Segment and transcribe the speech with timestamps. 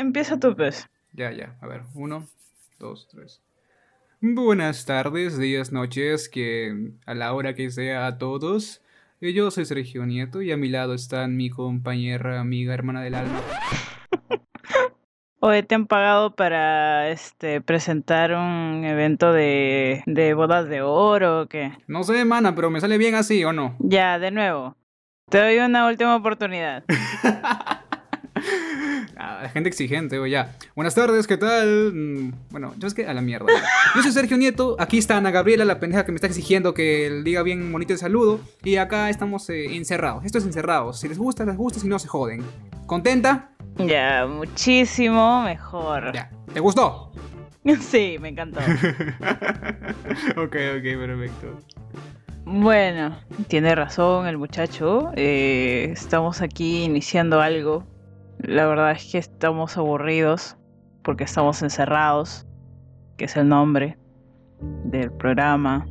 [0.00, 0.88] Empieza tu pues.
[1.12, 1.58] Ya, ya.
[1.60, 2.26] A ver, uno,
[2.78, 3.42] dos, tres.
[4.22, 8.80] Buenas tardes, días, noches, que a la hora que sea a todos.
[9.20, 13.14] Eh, Yo soy Sergio Nieto y a mi lado está mi compañera, amiga, hermana del
[13.14, 13.42] alma.
[15.40, 21.46] Hoy te han pagado para este presentar un evento de, de bodas de oro o
[21.46, 21.72] qué.
[21.88, 23.76] No sé, mana, pero me sale bien así o no.
[23.80, 24.76] Ya, de nuevo.
[25.28, 26.84] Te doy una última oportunidad.
[29.22, 30.56] Ah, gente exigente, o ya.
[30.74, 31.92] Buenas tardes, ¿qué tal?
[31.94, 33.48] Mm, Bueno, yo es que a la mierda.
[33.94, 37.10] Yo soy Sergio Nieto, aquí está Ana Gabriela, la pendeja que me está exigiendo que
[37.10, 38.40] le diga bien bonito el saludo.
[38.64, 40.24] Y acá estamos eh, encerrados.
[40.24, 41.00] Esto es encerrados.
[41.00, 42.42] Si les gusta, les gusta, si no, se joden.
[42.86, 43.50] ¿Contenta?
[43.76, 46.12] Ya, muchísimo mejor.
[46.14, 46.30] Ya.
[46.54, 47.12] ¿Te gustó?
[47.82, 48.58] Sí, me encantó.
[50.36, 51.58] ok, ok, perfecto.
[52.46, 53.18] Bueno,
[53.48, 55.10] tiene razón el muchacho.
[55.14, 57.84] eh, estamos aquí iniciando algo.
[58.42, 60.56] La verdad es que estamos aburridos
[61.02, 62.46] porque estamos encerrados,
[63.16, 63.98] que es el nombre
[64.84, 65.86] del programa.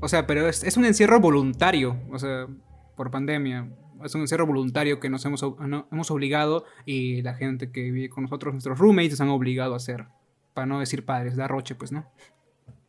[0.00, 2.46] O sea, pero es, un encierro voluntario, o sea,
[2.96, 3.68] por pandemia.
[4.04, 8.08] Es un encierro voluntario que nos hemos, no- hemos obligado y la gente que vive
[8.08, 10.06] con nosotros, nuestros roommates, nos han obligado a hacer.
[10.54, 12.04] Para no decir padres, da roche, pues, ¿no?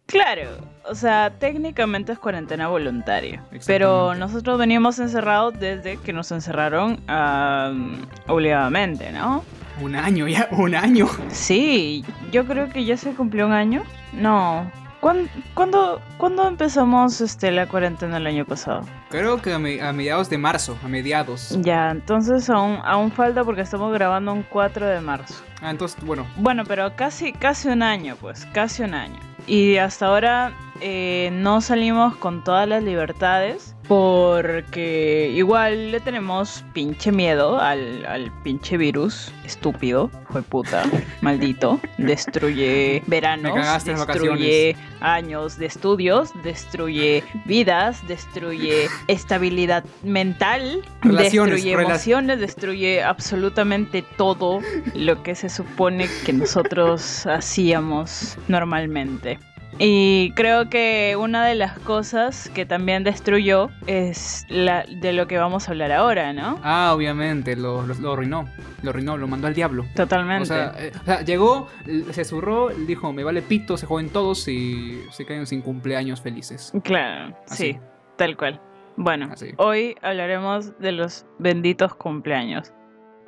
[0.06, 0.42] Claro,
[0.90, 8.06] o sea, técnicamente es cuarentena voluntaria, pero nosotros venimos encerrados desde que nos encerraron am,
[8.28, 9.44] obligadamente, ¿no?
[9.82, 11.08] Un año ya, un año.
[11.30, 13.84] Sí, yo creo que ya se cumplió un año.
[14.12, 14.70] No.
[15.00, 18.86] ¿Cuán- ¿Cuándo, cuándo empezamos este, la cuarentena el año pasado?
[19.10, 21.58] Creo que a mediados de marzo, a mediados.
[21.62, 25.44] Ya, entonces aún, aún falta porque estamos grabando un 4 de marzo.
[25.62, 29.20] Ah, entonces, bueno, Bueno, pero casi, casi un año, pues, casi un año.
[29.48, 30.54] Y hasta ahora
[30.86, 38.32] eh, no salimos con todas las libertades porque igual le tenemos pinche miedo al, al
[38.44, 40.84] pinche virus estúpido, fue puta,
[41.22, 41.80] maldito.
[41.98, 53.04] Destruye veranos, destruye años de estudios, destruye vidas, destruye estabilidad mental, Relaciones, destruye emociones, destruye
[53.04, 54.60] absolutamente todo
[54.96, 59.40] lo que se supone que nosotros hacíamos normalmente.
[59.80, 65.38] Y creo que una de las cosas que también destruyó es la de lo que
[65.38, 66.60] vamos a hablar ahora, ¿no?
[66.64, 68.48] ah, obviamente, lo, lo, lo arruinó.
[68.82, 69.86] Lo arruinó, lo mandó al diablo.
[69.96, 70.44] Totalmente.
[70.44, 71.68] O sea, eh, o sea, llegó,
[72.12, 76.72] se zurró, dijo, me vale pito, se joden todos y se caen sin cumpleaños felices.
[76.84, 77.74] claro, así.
[77.74, 77.80] sí,
[78.18, 78.62] tal cual.
[78.96, 79.54] Bueno, Así.
[79.58, 82.72] hoy hablaremos de los benditos cumpleaños.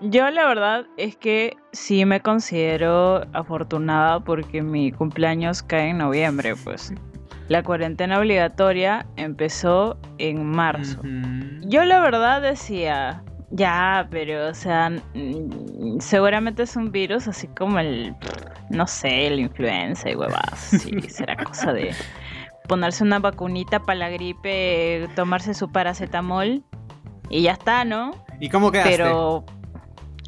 [0.01, 6.55] Yo la verdad es que sí me considero afortunada porque mi cumpleaños cae en noviembre,
[6.63, 6.93] pues.
[7.47, 10.99] La cuarentena obligatoria empezó en marzo.
[11.61, 17.79] Yo la verdad decía, ya, pero o sea, mm, seguramente es un virus así como
[17.79, 18.15] el,
[18.69, 20.59] no sé, el influenza y huevas.
[20.59, 21.93] Sí, será cosa de
[22.67, 26.63] ponerse una vacunita para la gripe, tomarse su paracetamol
[27.29, 28.11] y ya está, ¿no?
[28.39, 28.97] ¿Y cómo quedaste?
[28.97, 29.45] Pero,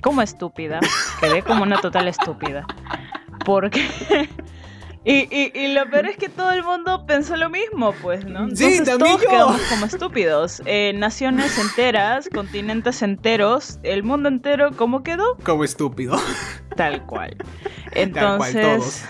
[0.01, 0.79] como estúpida,
[1.19, 2.65] quedé como una total estúpida.
[3.45, 3.87] Porque...
[5.09, 8.49] Y, y, y lo peor es que todo el mundo pensó lo mismo, pues, ¿no?
[8.53, 9.29] Sí, Entonces también todos yo.
[9.29, 10.61] quedamos como estúpidos.
[10.65, 15.37] Eh, naciones enteras, continentes enteros, el mundo entero, ¿cómo quedó?
[15.45, 16.19] Como estúpido.
[16.75, 17.37] Tal cual.
[17.37, 19.05] Tal cual, Entonces,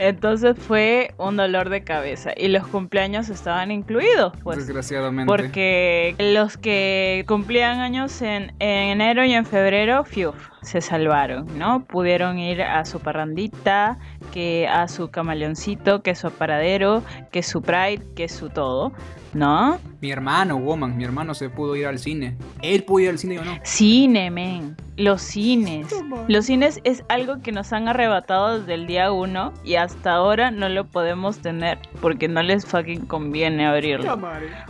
[0.00, 2.32] entonces fue un dolor de cabeza.
[2.34, 4.56] Y los cumpleaños estaban incluidos, pues.
[4.56, 5.30] Desgraciadamente.
[5.30, 11.84] Porque los que cumplían años en, en enero y en febrero, fiu, se salvaron, ¿no?
[11.84, 13.98] Pudieron ir a su parrandita,
[14.32, 18.92] que a su camaleoncito, que su aparadero, que su pride, que su todo,
[19.34, 19.78] ¿no?
[20.00, 22.36] Mi hermano, woman, mi hermano se pudo ir al cine.
[22.62, 23.58] Él pudo ir al cine y yo no.
[23.62, 24.76] Cine, men.
[24.96, 25.86] Los cines.
[26.28, 30.50] Los cines es algo que nos han arrebatado desde el día uno y hasta ahora
[30.50, 34.18] no lo podemos tener porque no les fucking conviene abrirlo.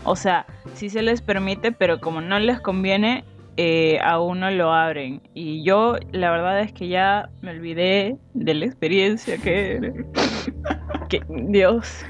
[0.05, 3.25] O sea, sí se les permite, pero como no les conviene,
[3.57, 5.21] eh, aún no lo abren.
[5.35, 10.05] Y yo, la verdad es que ya me olvidé de la experiencia que
[11.09, 12.05] que, Dios.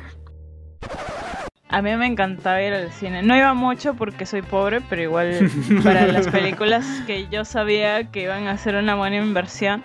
[1.70, 3.22] A mí me encantaba ir al cine.
[3.22, 5.50] No iba mucho porque soy pobre, pero igual
[5.84, 9.84] para las películas que yo sabía que iban a ser una buena inversión.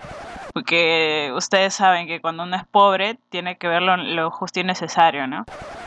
[0.52, 4.64] Porque ustedes saben que cuando uno es pobre tiene que ver lo, lo justo y
[4.64, 5.44] necesario, ¿no?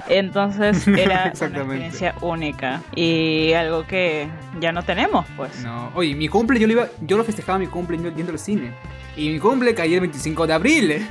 [0.07, 4.27] Entonces era una experiencia única y algo que
[4.59, 5.63] ya no tenemos, pues.
[5.63, 5.91] No.
[5.95, 8.71] Oye, mi cumple, yo lo, iba, yo lo festejaba mi cumple yendo yendo al cine.
[9.17, 11.07] Y mi cumple caía el 25 de abril.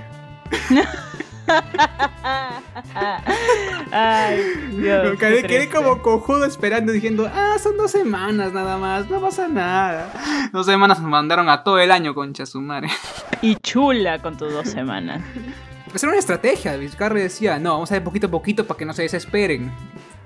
[3.91, 4.43] Ay,
[4.73, 5.17] Dios.
[5.19, 5.77] quedé, qué quedé triste.
[5.77, 10.13] como cojudo esperando diciendo, ah, son dos semanas nada más, no pasa nada.
[10.53, 12.89] Dos semanas nos mandaron a todo el año, concha su madre.
[13.41, 15.23] Y chula con tus dos semanas.
[15.91, 18.85] Pues era una estrategia, Vizcarra decía, no, vamos a ir poquito a poquito para que
[18.85, 19.73] no se desesperen.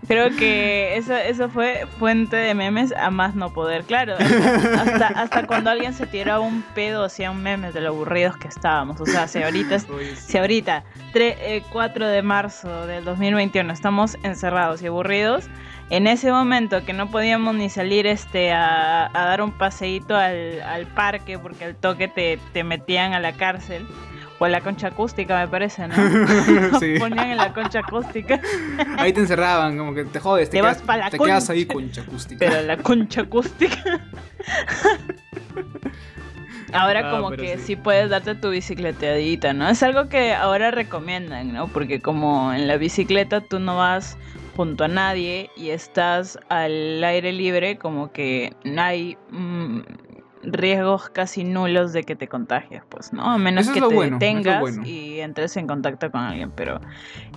[0.09, 3.85] Creo que eso, eso fue fuente de memes a más no poder.
[3.85, 8.49] Claro, hasta, hasta cuando alguien se tiraba un pedo hacían memes de lo aburridos que
[8.49, 9.01] estábamos.
[9.01, 14.83] O sea, si ahorita, si ahorita 3, eh, 4 de marzo del 2021 estamos encerrados
[14.83, 15.49] y aburridos,
[15.91, 20.63] en ese momento que no podíamos ni salir este a, a dar un paseíto al,
[20.63, 23.87] al parque porque al toque te, te metían a la cárcel.
[24.43, 25.95] O a la concha acústica, me parece, ¿no?
[26.73, 26.95] Nos Sí.
[26.99, 28.41] ponían en la concha acústica.
[28.99, 31.45] Ahí te encerraban, como que te jodes, te, Te vas quedas, pa' la te quedas
[31.47, 31.53] concha.
[31.53, 32.39] ahí concha acústica.
[32.45, 34.01] Pero la concha acústica.
[36.73, 37.65] Ahora Ah, como que sí.
[37.67, 37.77] sí.
[37.77, 39.69] puedes darte tu bicicleteadita, ¿no?
[39.69, 41.69] Es algo que ahora recomiendan, ¿no?
[41.69, 44.17] Porque como en la bicicleta tú no vas
[44.57, 49.81] junto a nadie y estás al aire libre, como que no hay mm,
[50.43, 53.25] riesgos casi nulos de que te contagies, pues, ¿no?
[53.25, 54.87] A menos Eso que te bueno, detengas bueno.
[54.87, 56.81] y entres en contacto con alguien, pero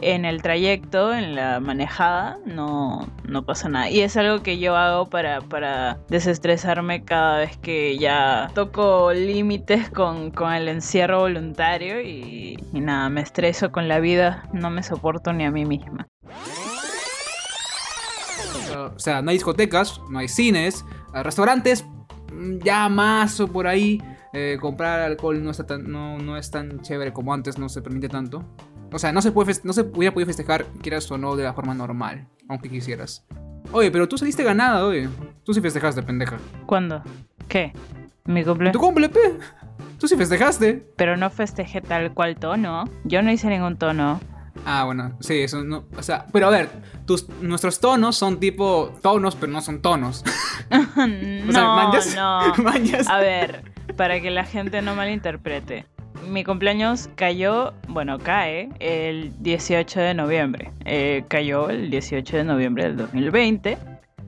[0.02, 3.90] en el trayecto, en la manejada, no, no pasa nada.
[3.90, 9.90] Y es algo que yo hago para, para desestresarme cada vez que ya toco límites
[9.90, 14.84] con, con el encierro voluntario y, y nada, me estreso con la vida, no me
[14.84, 16.08] soporto ni a mí misma.
[18.96, 21.86] O sea, no hay discotecas, no hay cines, eh, restaurantes,
[22.64, 24.02] ya más o por ahí.
[24.34, 27.82] eh, comprar alcohol no, está tan, no, no es tan chévere como antes, no se
[27.82, 28.44] permite tanto.
[28.92, 31.54] O sea, no se, puede no se hubiera podido festejar, quieras o no, de la
[31.54, 33.26] forma normal, aunque quisieras.
[33.72, 35.10] Oye, pero tú saliste ganada, oye.
[35.44, 36.38] Tú sí festejaste, pendeja.
[36.66, 37.02] ¿Cuándo?
[37.48, 37.74] ¿Qué?
[38.26, 38.72] ¿Mi cumple?
[38.72, 39.20] ¿Tu cumple, pe?
[40.00, 40.86] Tú sí festejaste.
[40.98, 42.86] Pero no festejé tal cual tono.
[43.06, 44.20] Yo no hice ningún tono.
[44.64, 45.86] Ah, bueno, sí, eso no.
[45.98, 46.70] O sea, pero a ver,
[47.06, 50.24] tus, nuestros tonos son tipo tonos, pero no son tonos.
[50.70, 50.80] no,
[51.50, 52.16] O sea, ¿manjas?
[52.16, 52.56] no.
[52.64, 53.08] ¿Manjas?
[53.10, 53.64] A ver,
[53.98, 55.86] para que la gente no malinterprete.
[56.30, 60.72] Mi cumpleaños cayó, bueno, cae el 18 de noviembre.
[60.86, 63.78] Eh, cayó el 18 de noviembre del 2020.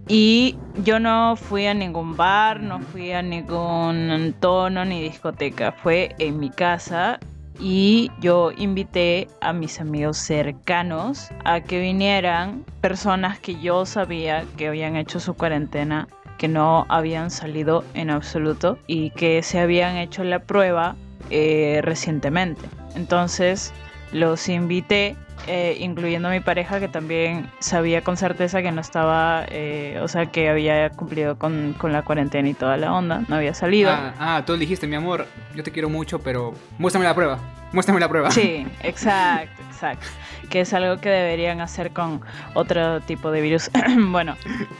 [0.09, 5.71] Y yo no fui a ningún bar, no fui a ningún tono ni discoteca.
[5.71, 7.19] Fue en mi casa
[7.59, 14.67] y yo invité a mis amigos cercanos a que vinieran personas que yo sabía que
[14.67, 16.07] habían hecho su cuarentena
[16.37, 20.95] que no habían salido en absoluto y que se habían hecho la prueba
[21.29, 22.69] eh, recientemente.
[22.95, 23.73] Entonces
[24.11, 25.15] los invité,
[25.47, 30.07] eh, incluyendo a mi pareja que también sabía con certeza que no estaba, eh, o
[30.07, 33.91] sea, que había cumplido con, con la cuarentena y toda la onda, no había salido.
[33.91, 35.25] Ah, ah, tú dijiste, mi amor,
[35.55, 37.39] yo te quiero mucho, pero muéstrame la prueba.
[37.73, 38.31] Muéstrame la prueba.
[38.31, 40.05] Sí, exacto, exacto.
[40.49, 42.21] Que es algo que deberían hacer con
[42.53, 43.69] otro tipo de virus.
[43.97, 44.35] bueno,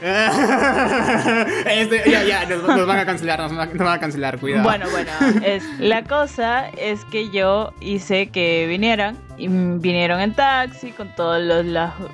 [1.66, 4.38] Este, ya, ya, nos, nos van a cancelar, nos, van a- nos van a cancelar,
[4.38, 4.62] cuidado.
[4.64, 5.10] Bueno, bueno,
[5.44, 11.42] es, la cosa es que yo hice que vinieran y vinieron en taxi con todas
[11.42, 12.08] los- eh,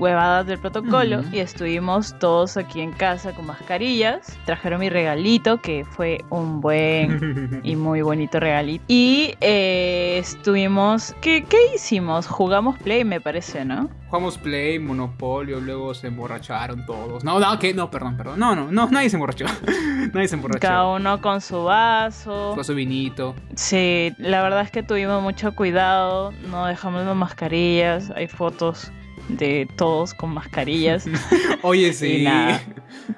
[0.00, 4.38] huevadas del protocolo y estuvimos todos aquí en casa con mascarillas.
[4.46, 8.82] Trajeron mi regalito que fue un buen y muy bonito regalito.
[8.88, 12.26] Y eh, estuvimos, ¿qué, ¿qué hicimos?
[12.26, 13.90] Jugamos Play me parece, ¿no?
[14.08, 17.22] Jugamos Play, Monopolio, luego se emborracharon todos.
[17.22, 18.40] No, no, que no, perdón, perdón.
[18.40, 19.44] No, no, no, nadie se emborrachó.
[20.14, 20.60] nadie se emborrachó.
[20.60, 22.52] Cada uno con su vaso.
[22.54, 23.34] Con su vinito.
[23.54, 28.90] Sí, la verdad es que tuvimos mucho cuidado, no dejamos las mascarillas, hay fotos
[29.36, 31.06] de todos con mascarillas.
[31.62, 32.18] Oye, sí.
[32.18, 32.60] Y nada.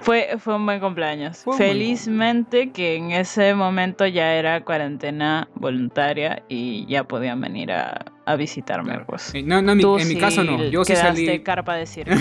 [0.01, 1.39] Fue, fue un buen cumpleaños.
[1.39, 7.41] Fue un buen Felizmente que en ese momento ya era cuarentena voluntaria y ya podían
[7.41, 9.07] venir a, a visitarme, Claro.
[9.07, 9.35] pues.
[9.35, 10.63] Eh, No, no, en mi, en mi caso no.
[10.65, 11.41] Yo sí salí.
[11.43, 12.15] carpa de circo.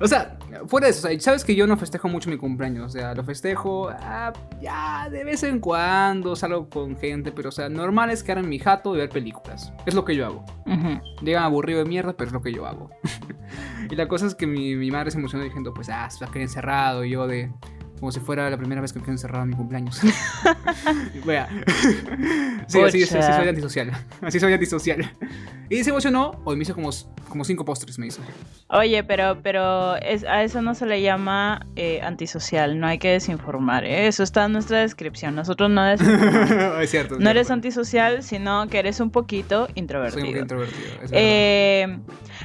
[0.00, 2.86] O sea, fuera de eso, sabes que yo no festejo mucho mi cumpleaños.
[2.86, 7.52] O sea, lo festejo ah, ya de vez en cuando, salgo con gente, pero o
[7.52, 9.72] sea, normal es quedar en mi jato y ver películas.
[9.86, 10.44] Es lo que yo hago.
[10.66, 11.00] Ujú.
[11.22, 12.90] Llegan aburrido de mierda, pero es lo que yo hago.
[13.90, 16.30] y la cosa es que mi, mi madre se emocionó diciendo, pues, ah, se va
[16.30, 17.04] a quedar encerrado.
[17.04, 17.52] Y yo de,
[17.98, 20.00] como si fuera la primera vez que me quedé encerrado en mi cumpleaños.
[21.26, 21.48] Wea.
[22.66, 23.36] sí, así, así Pucha.
[23.36, 23.92] soy antisocial.
[24.22, 25.10] Así soy antisocial.
[25.70, 26.90] Y se emocionó, hoy me hizo como,
[27.28, 28.22] como cinco postres, me hizo.
[28.68, 33.10] Oye, pero, pero es, a eso no se le llama eh, antisocial, no hay que
[33.10, 33.84] desinformar.
[33.84, 34.06] ¿eh?
[34.06, 35.34] Eso está en nuestra descripción.
[35.34, 37.18] Nosotros no, es cierto.
[37.18, 40.24] no eres antisocial, sino que eres un poquito Soy introvertido.
[40.24, 40.88] un poco introvertido.
[41.02, 41.10] es.
[41.12, 41.98] Eh,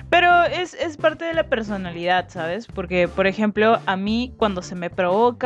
[0.10, 2.67] pero es, es parte de la personalidad, ¿sabes?
[2.67, 5.42] Porque, por ejemplo, a mí cuando se me provoca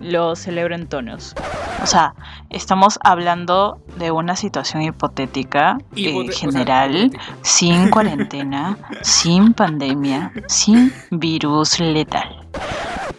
[0.00, 1.34] lo celebro en tonos.
[1.82, 2.14] O sea,
[2.50, 7.12] estamos hablando de una situación hipotética en general,
[7.42, 12.35] sin cuarentena, sin pandemia, sin virus letal.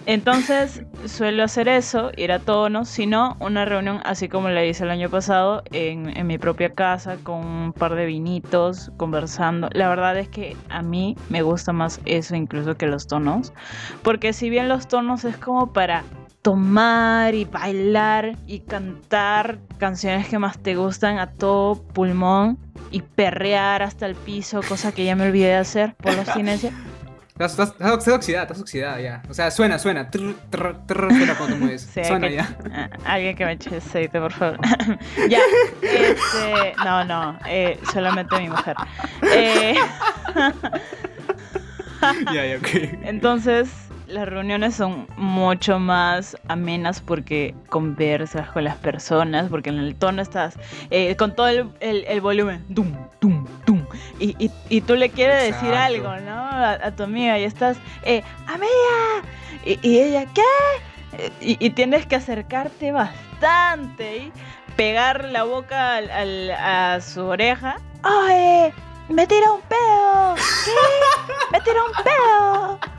[0.07, 4.85] Entonces suelo hacer eso, ir a tonos, si no, una reunión así como la hice
[4.85, 9.67] el año pasado en, mi propia casa con un par de vinitos, conversando.
[9.73, 13.51] La verdad es que a mí me gusta más eso incluso que los tonos,
[14.01, 16.05] porque si bien los tonos es como para
[16.41, 22.57] tomar y bailar y cantar canciones que más te gustan a todo pulmón
[22.91, 26.71] y perrear hasta el piso, cosa que ya me olvidé de hacer por los abstinencia.
[27.39, 29.21] Estás, oxidada, estás oxidada ya.
[29.29, 30.09] O sea, suena, suena.
[30.11, 31.87] suena cuando mueves.
[32.07, 32.49] suena ya.
[33.05, 34.59] Alguien que me eche aceite, por favor.
[35.29, 35.39] ya.
[35.81, 36.73] Este.
[36.83, 37.37] No, no.
[37.47, 38.75] Eh, solamente mi mujer.
[39.21, 39.75] Eh,
[42.33, 42.67] ya, ya, ok.
[43.03, 43.69] Entonces
[44.07, 50.21] las reuniones son mucho más amenas porque conversas con las personas, porque en el tono
[50.21, 50.57] estás
[50.89, 53.85] eh, con todo el, el, volumen, dum, dum, dum,
[54.19, 56.33] y, y, y tú le quieres decir algo, ¿no?
[56.33, 59.27] A, tu amiga y estás, eh, amiga,
[59.65, 60.41] y, y ella, ¿qué?
[61.39, 64.31] Y, tienes que acercarte bastante y
[64.75, 67.77] pegar la boca al, a su oreja.
[68.03, 68.71] ¡Ay!
[69.09, 70.35] ¡Me tira un pedo!
[70.35, 71.33] ¿Qué?
[71.51, 72.96] ¡Me tira un pedo!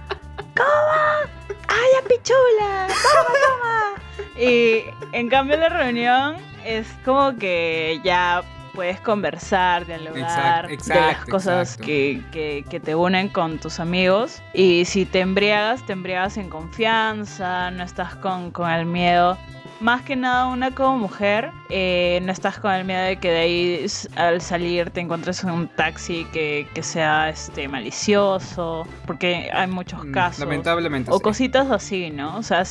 [0.58, 1.56] ¿Cómo?
[1.68, 2.88] ¡Ay, a pichula!
[2.88, 4.42] ¡Toma, toma!
[4.42, 8.42] Y en cambio la reunión es como que ya
[8.74, 14.42] puedes conversar, dialogar de las cosas que, que, te unen con tus amigos.
[14.52, 19.38] Y si te embriagas, te embriagas en confianza, no estás con, con el miedo
[19.80, 23.38] más que nada una como mujer, eh, no estás con el miedo de que de
[23.38, 30.04] ahí al salir te encuentres en un taxi que, sea este malicioso, porque hay muchos
[30.04, 30.40] mm, casos.
[30.40, 31.10] Lamentablemente.
[31.12, 32.36] O cositas así, ¿no?
[32.38, 32.64] O sea,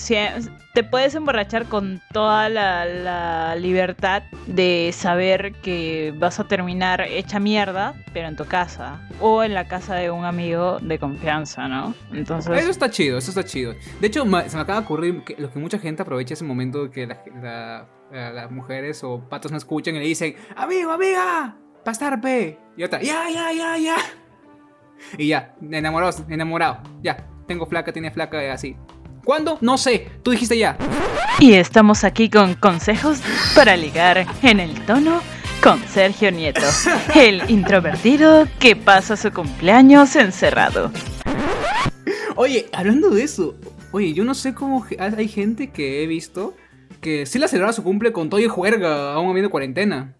[0.73, 7.39] te puedes emborrachar con toda la, la, libertad de saber que vas a terminar hecha
[7.39, 9.01] mierda, pero en tu casa.
[9.19, 11.93] O en la casa de un amigo de confianza, ¿no?
[12.13, 12.55] Entonces...
[12.57, 13.73] Eso está chido, eso está chido.
[13.99, 16.89] De hecho, se me acaba de ocurrir que lo que mucha gente aprovecha ese momento
[16.97, 17.05] que
[18.11, 22.57] las mujeres o patos no escuchan y le dicen, amigo, amiga, pastarpe.
[22.75, 23.97] Y otra, ya, ya, ya, ya.
[25.15, 26.79] Y ya, enamorado, enamorado.
[27.03, 28.75] Ya, tengo flaca, tiene flaca, así.
[29.23, 29.59] ¿Cuándo?
[29.61, 30.75] No sé, tú dijiste ya.
[31.39, 33.21] Y estamos aquí con consejos
[33.53, 35.21] para ligar en el tono
[35.61, 36.65] con Sergio Nieto,
[37.15, 40.91] el introvertido que pasa su cumpleaños encerrado.
[42.35, 43.55] Oye, hablando de eso,
[43.91, 46.55] oye, yo no sé cómo hay gente que he visto
[47.01, 50.13] que sí la celebra su cumple con todo y juerga a un amigo de cuarentena.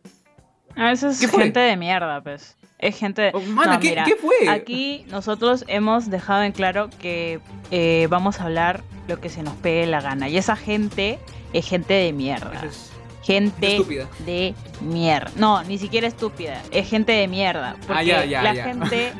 [0.75, 2.55] A eso es gente de mierda, pues.
[2.77, 3.31] Es gente de...
[3.33, 3.41] Oh,
[3.81, 4.47] ¿qué, fue?
[4.49, 7.39] Aquí nosotros hemos dejado en claro que
[7.71, 10.29] eh, vamos a hablar lo que se nos pegue la gana.
[10.29, 11.17] Y esa gente
[11.53, 12.61] es gente de mierda.
[13.23, 13.79] gente
[14.25, 15.31] de mierda.
[15.35, 16.61] No, ni siquiera estúpida.
[16.71, 17.75] Es gente de mierda.
[17.75, 19.13] Ah, porque la gente.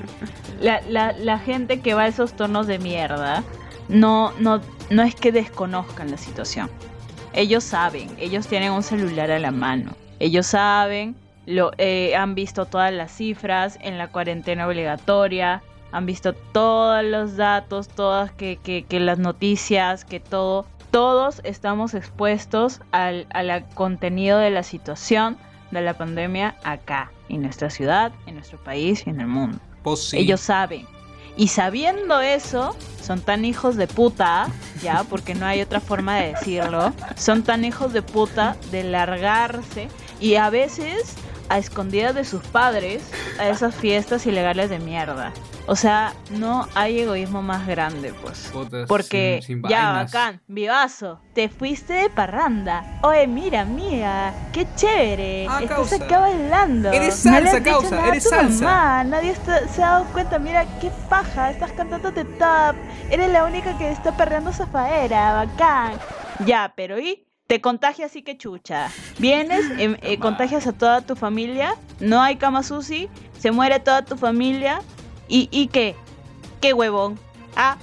[0.60, 3.44] La, la, la, gente que va a esos tonos de mierda
[3.90, 4.60] no, no,
[4.90, 6.70] no es que desconozcan la situación.
[7.38, 9.92] Ellos saben, ellos tienen un celular a la mano.
[10.18, 11.16] Ellos saben,
[11.46, 17.38] lo, eh, han visto todas las cifras en la cuarentena obligatoria, han visto todos los
[17.38, 20.66] datos, todas que, que, las noticias, que todo.
[20.90, 25.38] Todos estamos expuestos al, al contenido de la situación
[25.70, 29.60] de la pandemia acá, en nuestra ciudad, en nuestro país y en el mundo.
[29.84, 30.88] Pues ellos saben.
[31.38, 34.48] Y sabiendo eso, son tan hijos de puta,
[34.82, 39.88] ya, porque no hay otra forma de decirlo, son tan hijos de puta de largarse
[40.20, 41.16] y a veces
[41.50, 45.34] a escondidas de sus padres a esas fiestas ilegales de mierda.
[45.70, 48.52] O sea, no hay egoísmo más grande, pues.
[48.88, 53.00] Porque ya, bacán, vivazo, te fuiste de parranda.
[53.04, 55.46] Oye, mira, mía, qué chévere.
[55.50, 56.90] Ah, Estás acá bailando.
[56.94, 59.04] Eres salsa, causa, eres salsa.
[59.04, 59.36] Nadie
[59.70, 62.76] se ha dado cuenta, mira, qué paja, estás cantando de top.
[63.10, 66.00] Eres la única que está perreando zafaera, bacán.
[66.46, 67.27] Ya, pero ¿y?
[67.48, 68.90] Te contagias y que chucha.
[69.20, 74.04] Vienes, em, eh, contagias a toda tu familia, no hay cama sushi, se muere toda
[74.04, 74.82] tu familia,
[75.28, 75.96] ¿Y, y qué?
[76.62, 77.20] ¿Qué huevón?
[77.56, 77.78] Ah,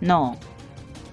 [0.00, 0.38] no.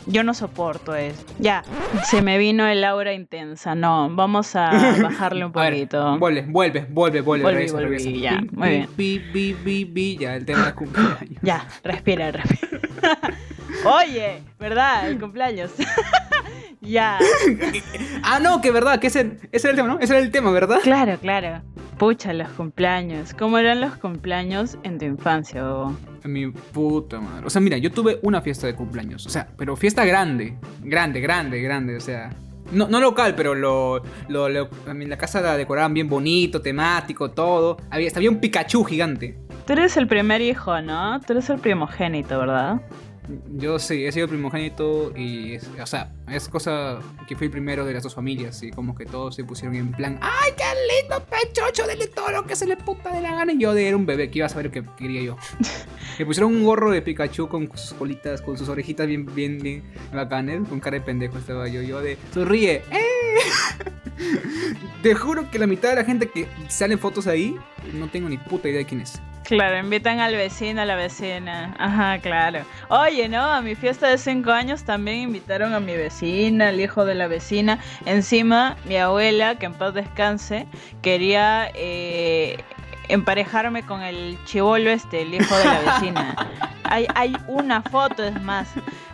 [0.08, 1.24] Yo no soporto eso.
[1.40, 1.64] Ya,
[2.04, 3.74] se me vino el aura intensa.
[3.74, 4.70] No, vamos a
[5.02, 6.18] bajarle un poquito.
[6.20, 7.44] vuelve, vuelve, vuelve, vuelve.
[7.44, 8.90] Vuelve, vuelve, ya, muy bien.
[8.96, 11.40] Bi, bi, bi, bi, ya, el tema de cumpleaños.
[11.42, 12.80] Ya, respira, respira.
[13.84, 15.10] Oye, ¿verdad?
[15.10, 15.72] El cumpleaños.
[16.82, 17.20] Ya.
[18.24, 20.00] ah, no, que verdad, que ese, ese era el tema, ¿no?
[20.00, 20.80] Ese era el tema, ¿verdad?
[20.84, 21.62] Claro, claro.
[21.98, 23.34] Pucha, los cumpleaños.
[23.34, 25.64] ¿Cómo eran los cumpleaños en tu infancia,
[26.24, 27.46] Mi puta madre.
[27.46, 29.26] O sea, mira, yo tuve una fiesta de cumpleaños.
[29.26, 30.58] O sea, pero fiesta grande.
[30.82, 32.32] grande, grande, grande, o sea.
[32.72, 37.78] No, no local, pero lo, lo, la casa la decoraban bien bonito, temático, todo.
[37.92, 39.38] Había, hasta había un Pikachu gigante.
[39.66, 41.20] Tú eres el primer hijo, ¿no?
[41.22, 42.82] Tú eres el primogénito, ¿verdad?
[43.58, 47.86] Yo sí, he sido primogénito y, es- o sea, es cosa que fui el primero
[47.86, 50.64] de las dos familias y como que todos se pusieron en plan, ¡ay, qué
[51.02, 51.88] lindo pechocho!
[51.88, 53.52] Dele todo lo que se le puta de la gana.
[53.54, 55.38] Y yo de era un bebé que iba a saber lo que quería yo.
[56.20, 59.84] Me pusieron un gorro de Pikachu con sus colitas, con sus orejitas bien, bien, bien
[60.14, 61.82] bacanes, con cara de pendejo estaba yo.
[61.82, 63.02] Yo de, sonríe, ¡eh!
[65.04, 67.56] Te juro que la mitad de la gente que sale en fotos ahí,
[67.94, 69.20] no tengo ni puta idea de quién es.
[69.46, 71.76] Claro, invitan al vecino, a la vecina.
[71.78, 72.66] Ajá, claro.
[72.90, 73.42] Oye, ¿no?
[73.42, 77.28] A mi fiesta de 5 años también invitaron a mi vecina, al hijo de la
[77.28, 77.80] vecina.
[78.06, 80.66] Encima, mi abuela, que en paz descanse,
[81.04, 82.58] quería eh,
[83.08, 86.36] emparejarme con el chivolo este, el hijo de la vecina.
[86.88, 88.68] Hay, hay una foto, es más.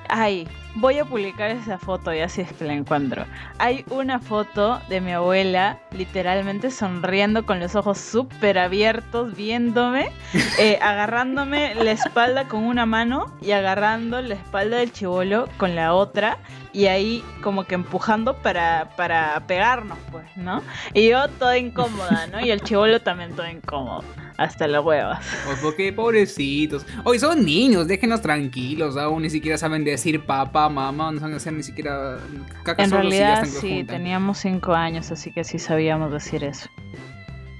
[0.10, 3.26] Ay, voy a publicar esa foto y así es que la encuentro.
[3.58, 10.12] Hay una foto de mi abuela literalmente sonriendo con los ojos súper abiertos, viéndome,
[10.60, 15.94] eh, agarrándome la espalda con una mano y agarrando la espalda del chivolo con la
[15.94, 16.38] otra
[16.74, 20.62] y ahí como que empujando para, para pegarnos, pues, ¿no?
[20.94, 22.40] Y yo toda incómoda, ¿no?
[22.40, 24.04] Y el chivolo también todo incómodo,
[24.38, 25.26] hasta las huevas.
[25.50, 26.86] O porque pobrecitos.
[27.04, 28.98] Hoy son niños, déjenlos tranquilos.
[28.98, 32.18] Aún ni siquiera saben decir papá, mamá, no saben hacer ni siquiera
[32.64, 36.70] caca En realidad sí, teníamos cinco años, así que sí sabíamos decir eso.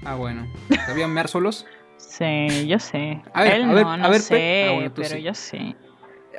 [0.04, 0.46] Ah, bueno.
[0.86, 1.66] ¿Sabían mear solos?
[2.12, 3.22] Sí, yo sé.
[3.32, 5.22] A ver, Él a no, ver, no a ver, sé, ah, bueno, pero sí.
[5.22, 5.76] yo sí.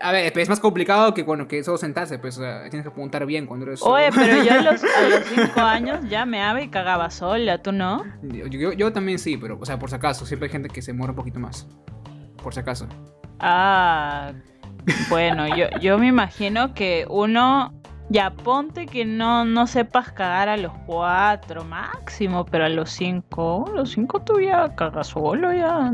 [0.02, 2.36] A ver, es más complicado que bueno, que solo sentarse, pues
[2.70, 4.26] tienes que apuntar bien cuando eres Oye, solo.
[4.26, 8.04] pero yo a los, a los cinco años ya meaba y cagaba sola, ¿tú no?
[8.24, 10.82] Yo, yo- yo también sí, pero, o sea, por si acaso, siempre hay gente que
[10.82, 11.68] se muere un poquito más.
[12.42, 12.88] Por si acaso.
[13.40, 14.32] Ah,
[15.10, 17.74] bueno, yo, yo me imagino que uno,
[18.10, 23.66] ya ponte que no, no sepas cagar a los cuatro máximo, pero a los cinco,
[23.68, 25.92] a los cinco tú ya cagas solo, ya.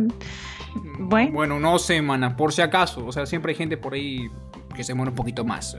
[1.00, 1.32] Bueno.
[1.32, 3.06] Bueno, no sé, mana, por si acaso.
[3.06, 4.28] O sea, siempre hay gente por ahí
[4.76, 5.78] que se muere un poquito más.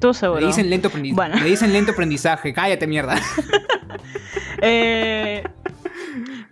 [0.00, 0.40] Tú seguro.
[0.40, 1.16] Le dicen lento aprendizaje.
[1.30, 1.42] Bueno.
[1.44, 2.52] Le dicen lento aprendizaje.
[2.52, 3.16] Cállate, mierda.
[4.64, 5.42] Eh,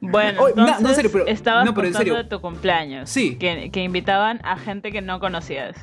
[0.00, 2.24] bueno, Oye, no, no, en entonces serio, pero- estabas no, pero en contando serio.
[2.24, 3.08] de tu cumpleaños.
[3.08, 3.36] Sí.
[3.36, 5.76] Que, que invitaban a gente que no conocías.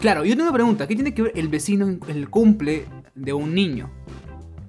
[0.00, 0.86] Claro, yo tengo una pregunta.
[0.88, 3.90] ¿Qué tiene que ver el vecino el cumple de un niño?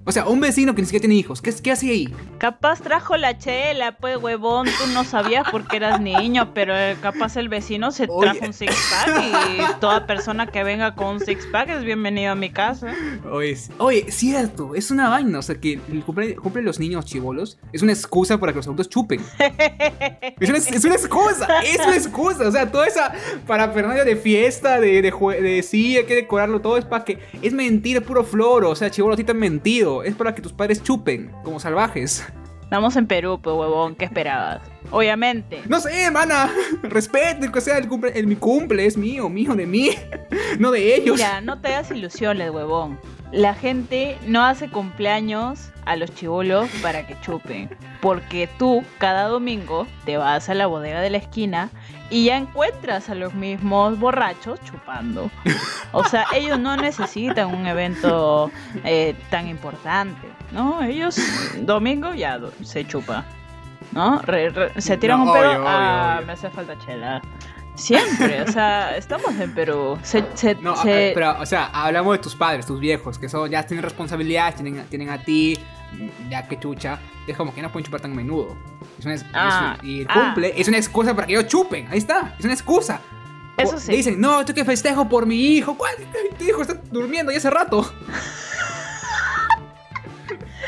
[0.08, 1.42] O sea, un vecino que ni siquiera tiene hijos.
[1.42, 2.08] ¿Qué, qué hace ahí?
[2.38, 7.36] Capaz trajo la chela, pues huevón, tú no sabías porque eras niño, pero eh, capaz
[7.36, 8.20] el vecino se Oye.
[8.30, 9.22] trajo un six pack
[9.76, 12.94] y toda persona que venga con un six pack es bienvenido a mi casa.
[13.30, 15.40] Oye, oye, cierto, es una vaina.
[15.40, 18.56] O sea, que el cumple, cumple de los niños chivolos es una excusa para que
[18.56, 19.20] los adultos chupen.
[20.40, 22.46] Es una, es una excusa, es una excusa.
[22.48, 23.12] O sea, toda esa
[23.46, 27.18] parafernalia de fiesta, de, de, jue- de sí, hay que decorarlo todo, es para que.
[27.42, 28.70] Es mentira, es puro floro.
[28.70, 29.97] O sea, chivolo, a ti te han mentido.
[30.02, 32.26] Es para que tus padres chupen, como salvajes.
[32.62, 34.60] Estamos en Perú, pues huevón, ¿qué esperabas?
[34.90, 35.62] Obviamente.
[35.68, 36.50] No sé, mana.
[36.82, 38.12] Respete, que sea el cumple.
[38.18, 39.90] El, mi cumple es mío, mío de mí.
[40.58, 41.16] No de ellos.
[41.16, 42.98] Mira, no te hagas ilusiones, huevón.
[43.32, 47.68] La gente no hace cumpleaños a los chivolos para que chupen.
[48.00, 51.70] Porque tú, cada domingo, te vas a la bodega de la esquina
[52.10, 55.30] y ya encuentras a los mismos borrachos chupando.
[55.92, 58.50] O sea, ellos no necesitan un evento
[58.84, 60.82] eh, tan importante, ¿no?
[60.82, 61.20] Ellos,
[61.60, 63.24] domingo, ya se chupa.
[63.92, 64.20] ¿No?
[64.22, 65.50] Re- re- se tiran No, un pedo.
[65.50, 66.26] obvio, ah, obvio.
[66.26, 67.22] me hace falta chela.
[67.74, 69.98] Siempre, o sea, estamos en Perú.
[70.02, 73.48] Se, se- No, se- pero, o sea, hablamos de tus padres, tus viejos, que son,
[73.50, 75.58] ya tienen responsabilidades, tienen, tienen a ti,
[76.28, 76.98] ya que chucha.
[77.26, 78.56] Es como que no pueden chupar tan a menudo.
[78.98, 80.14] Es una, Ah, es- y el ah.
[80.14, 81.86] cumple es una excusa para que ellos chupen.
[81.90, 83.00] Ahí está, es una excusa.
[83.56, 83.90] Eso sí.
[83.92, 85.76] Dicen, no, esto que festejo por mi hijo.
[85.76, 85.94] ¿Cuál?
[86.38, 87.90] Tu hijo está durmiendo ya hace rato.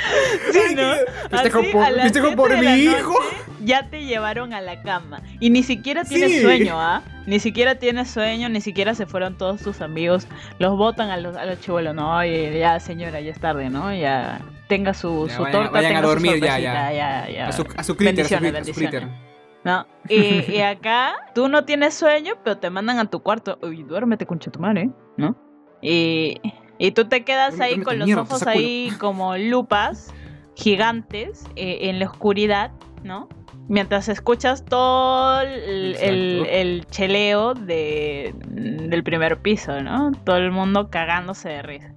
[0.53, 0.93] Sí, ¿no?
[1.31, 3.15] Festejo por, a festejo mi hijo.
[3.63, 5.21] Ya te llevaron a la cama.
[5.39, 6.43] Y ni siquiera tienes Sí.
[6.43, 7.03] sueño, ¿ah?
[7.27, 10.27] Ni siquiera tienes sueño, ni siquiera se fueron todos tus amigos.
[10.59, 11.95] Los botan a los, a los chivolos.
[11.95, 13.95] No, oye, ya señora, ya es tarde, ¿no?
[13.95, 17.29] Ya tenga su, Ya, su vayan- torta, vayan a tenga su dormir ya, sorpresita, ya,
[17.29, 17.49] ya.
[17.49, 19.19] A su, a su critter, a su, Bendiciones, a su bendiciones.
[19.63, 19.87] ¿No?
[20.09, 23.59] Y, y acá tú no tienes sueño, pero te mandan a tu cuarto.
[23.63, 25.37] Uy, duérmete, concha tu madre, ¿no?
[25.83, 26.41] Y,
[26.81, 30.13] y tú te quedas ahí con los mierda, ojos ahí como lupas
[30.57, 32.73] gigantes eh, en la oscuridad,
[33.05, 33.29] ¿no?
[33.69, 40.11] Mientras escuchas todo el, el- cheleo de, del primer piso, ¿no?
[40.25, 41.95] Todo el mundo cagándose de risa.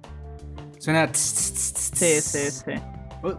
[0.78, 1.08] Suena.
[1.12, 2.72] Sí, sí, sí.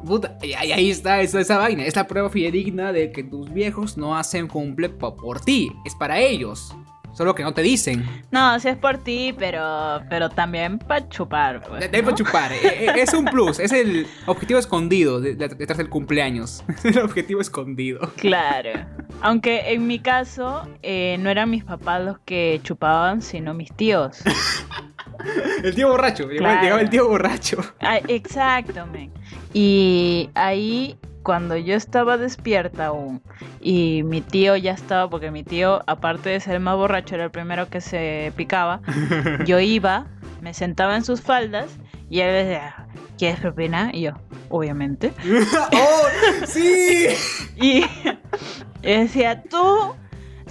[0.06, 1.86] Puta, y ahí, está esa, esa vaina.
[1.86, 5.72] Es la prueba fidedigna de que tus viejos no hacen cumple por ti.
[5.86, 6.76] Es para ellos.
[7.16, 8.06] Solo que no te dicen.
[8.30, 11.62] No, sí es por ti, pero, pero también para chupar.
[11.68, 12.52] Pues, para chupar.
[12.52, 13.58] eh, eh, es un plus.
[13.60, 16.64] Es el objetivo escondido de- de- detrás del cumpleaños.
[16.84, 18.00] el objetivo escondido.
[18.18, 18.72] Claro.
[19.22, 24.18] Aunque en mi caso, eh, no eran mis papás los que chupaban, sino mis tíos.
[25.64, 26.24] El tío borracho.
[26.28, 26.62] Llegaba- Claro.
[26.64, 27.58] Llegaba el tío borracho.
[27.80, 28.86] Ah, exacto.
[29.54, 33.20] Y ahí, cuando yo estaba despierta aún,
[33.60, 37.32] y mi tío ya estaba, porque mi tío, aparte de ser más borracho, era el
[37.32, 38.82] primero que se picaba,
[39.48, 40.06] yo iba,
[40.42, 41.66] me sentaba en sus faldas,
[42.12, 43.90] y él decía, ¿quieres propina?
[43.92, 44.12] Y yo,
[44.50, 45.14] obviamente.
[45.74, 46.46] ¡Oh!
[46.46, 47.08] ¡Sí!
[47.56, 47.86] Y, y
[48.84, 49.96] decía, tú,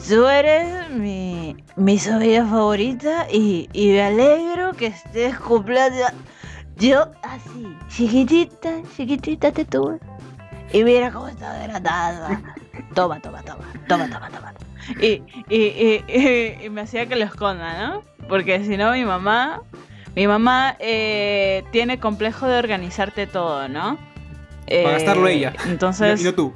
[0.08, 6.10] tú eres mi, mi sobrina favorita y, y me alegro que estés cumpleaños.
[6.76, 10.00] Yo así, chiquitita, chiquitita te tuve.
[10.74, 12.42] Y mira cómo está degradada.
[12.94, 14.52] Toma, toma, toma, toma, toma, toma.
[15.00, 18.02] Y, y, y, y- y me hacía que lo esconda, ¿no?
[18.28, 19.62] Porque si no, mi mamá,
[20.16, 23.96] mi mamá eh, tiene complejo de organizarte todo, ¿no?
[24.68, 25.52] Para gastarlo ella.
[25.66, 26.52] Entonces, Y no tú.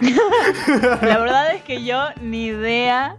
[0.00, 3.16] la verdad es que yo ni idea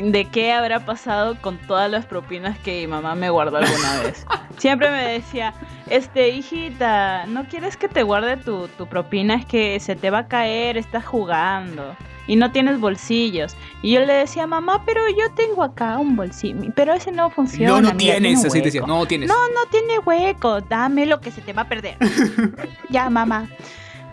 [0.00, 4.26] de qué habrá pasado con todas las propinas que mi mamá me guardó alguna vez.
[4.56, 5.54] Siempre me decía,
[5.88, 9.34] este, hijita, ¿no quieres que te guarde tu, tu propina?
[9.34, 13.56] Es que se te va a caer, estás jugando y no tienes bolsillos.
[13.82, 17.68] Y yo le decía, mamá, pero yo tengo acá un bolsillo, pero ese no funciona.
[17.72, 18.40] No, no mira, tienes.
[18.40, 18.82] tiene Así te decía.
[18.82, 18.94] hueco".
[18.94, 19.28] No tienes.
[19.28, 20.60] No, no tiene hueco.
[20.60, 21.96] Dame lo que se te va a perder.
[22.88, 23.48] ya, mamá.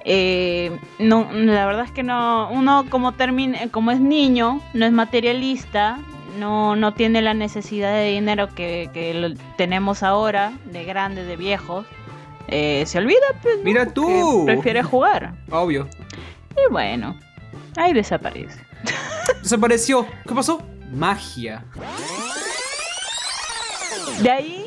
[0.09, 2.49] Eh, no, la verdad es que no.
[2.49, 5.99] Uno como termina, como es niño, no es materialista,
[6.39, 11.35] no, no tiene la necesidad de dinero que, que lo tenemos ahora, de grandes, de
[11.35, 11.85] viejos.
[12.47, 13.57] Eh, se olvida, pues.
[13.65, 14.43] Mira tú.
[14.45, 15.33] Prefiere jugar.
[15.51, 15.89] Obvio.
[16.51, 17.19] Y bueno,
[17.75, 18.65] ahí desaparece.
[19.43, 20.07] Desapareció.
[20.25, 20.63] ¿Qué pasó?
[20.93, 21.65] Magia.
[24.21, 24.65] De ahí,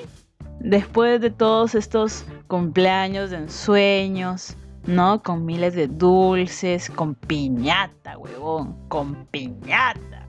[0.58, 4.54] después de todos estos cumpleaños de ensueños,
[4.90, 5.22] ¿no?
[5.22, 10.26] Con miles de dulces, con piñata, huevón, con piñata.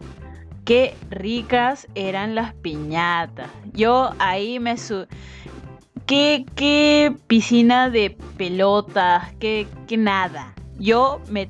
[0.65, 3.49] Qué ricas eran las piñatas.
[3.73, 5.07] Yo ahí me su...
[6.05, 10.53] Qué, qué piscina de pelotas, qué, qué nada.
[10.77, 11.49] Yo me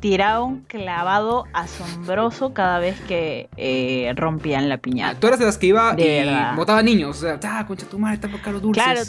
[0.00, 5.18] tiraba un clavado asombroso cada vez que eh, rompían la piñata.
[5.18, 6.56] Tú eras de las que iba De y verdad.
[6.56, 7.16] botaba niños.
[7.16, 8.84] O sea, ah, concha tu madre, está por los dulces.
[8.84, 9.00] Claro,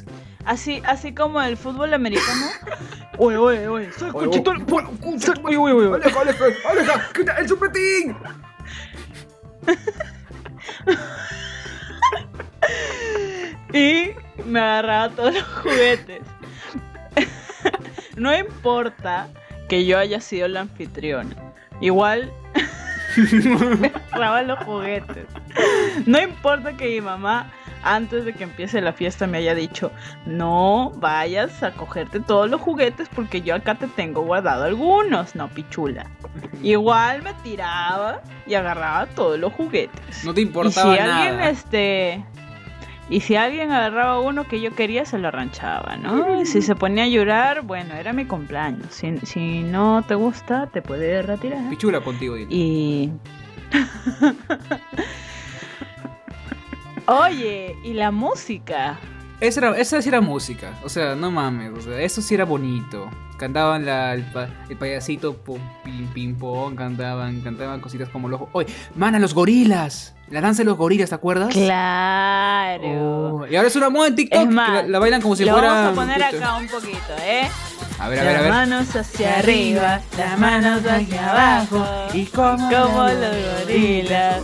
[0.45, 2.47] así, así como el fútbol americano.
[3.19, 6.03] Oye, oye, oye, soy Oye, Conchito- oye, oye, concha tu Oye, oye, oye, oye.
[6.03, 8.17] Aleja, aleja, aleja, quita el supetín.
[13.73, 14.11] Y
[14.45, 16.21] me agarraba todos los juguetes.
[18.15, 19.27] no importa
[19.67, 21.35] que yo haya sido la anfitriona.
[21.81, 22.31] Igual
[23.79, 25.25] me agarraba los juguetes.
[26.05, 27.51] No importa que mi mamá
[27.83, 29.91] antes de que empiece la fiesta me haya dicho,
[30.25, 35.49] no vayas a cogerte todos los juguetes porque yo acá te tengo guardado algunos, no
[35.49, 36.07] pichula.
[36.61, 40.23] Igual me tiraba y agarraba todos los juguetes.
[40.23, 41.49] No te Y si importaba alguien nada.
[41.49, 42.23] este
[43.09, 46.41] y si alguien agarraba uno que yo quería se lo arranchaba, ¿no?
[46.41, 48.87] Y si se ponía a llorar, bueno, era mi cumpleaños.
[48.91, 51.69] Si, si no te gusta, te puedes retirar.
[51.69, 52.47] Pichula contigo, dile.
[52.55, 53.11] Y
[57.07, 58.97] Oye, y la música.
[59.39, 60.79] Esa, era, esa sí era música.
[60.83, 61.71] O sea, no mames.
[61.77, 63.09] O sea, eso sí era bonito.
[63.37, 68.39] Cantaban la, el, pa- el payasito pum, pim, pim, pom, cantaban, cantaban cositas como los...
[68.53, 70.15] Oye, mana, los gorilas.
[70.29, 71.53] La danza de los gorilas, ¿te acuerdas?
[71.53, 72.83] Claro.
[73.41, 74.39] Oh, y ahora es una moda en TikTok.
[74.39, 75.67] Que más, la, la bailan como si Lo fuera...
[75.73, 77.49] vamos a poner acá un poquito, ¿eh?
[77.99, 78.51] A ver, a ver, a las ver.
[78.51, 84.41] manos hacia arriba, las manos hacia abajo, Y como, como los gorilas.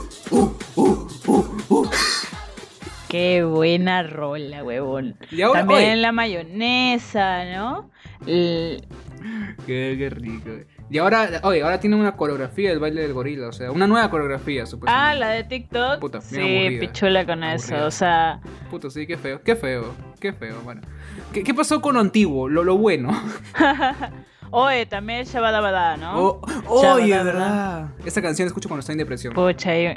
[3.09, 5.17] Qué buena rola, huevón.
[5.53, 7.89] También la mayonesa, ¿no?
[8.25, 8.81] L-
[9.65, 10.49] Qué, qué rico.
[10.91, 13.47] Y ahora, oye, ahora tiene una coreografía del baile del gorila.
[13.47, 15.19] O sea, una nueva coreografía, Ah, supuestamente.
[15.19, 15.99] la de TikTok.
[15.99, 16.79] Puta, sí, aburrida.
[16.79, 17.85] pichula con eso.
[17.85, 18.39] O sea,
[18.71, 20.81] Puto, sí, qué feo, qué feo, qué feo, bueno.
[21.33, 22.47] ¿Qué, qué pasó con lo antiguo?
[22.49, 23.09] Lo, lo bueno.
[24.51, 26.17] oye, también Shabadabada, ¿no?
[26.17, 27.23] Oh, oye, Chabadabada.
[27.23, 27.87] verdad.
[28.05, 29.33] Esta canción la escucho cuando estoy en depresión.
[29.33, 29.95] Pucha, y-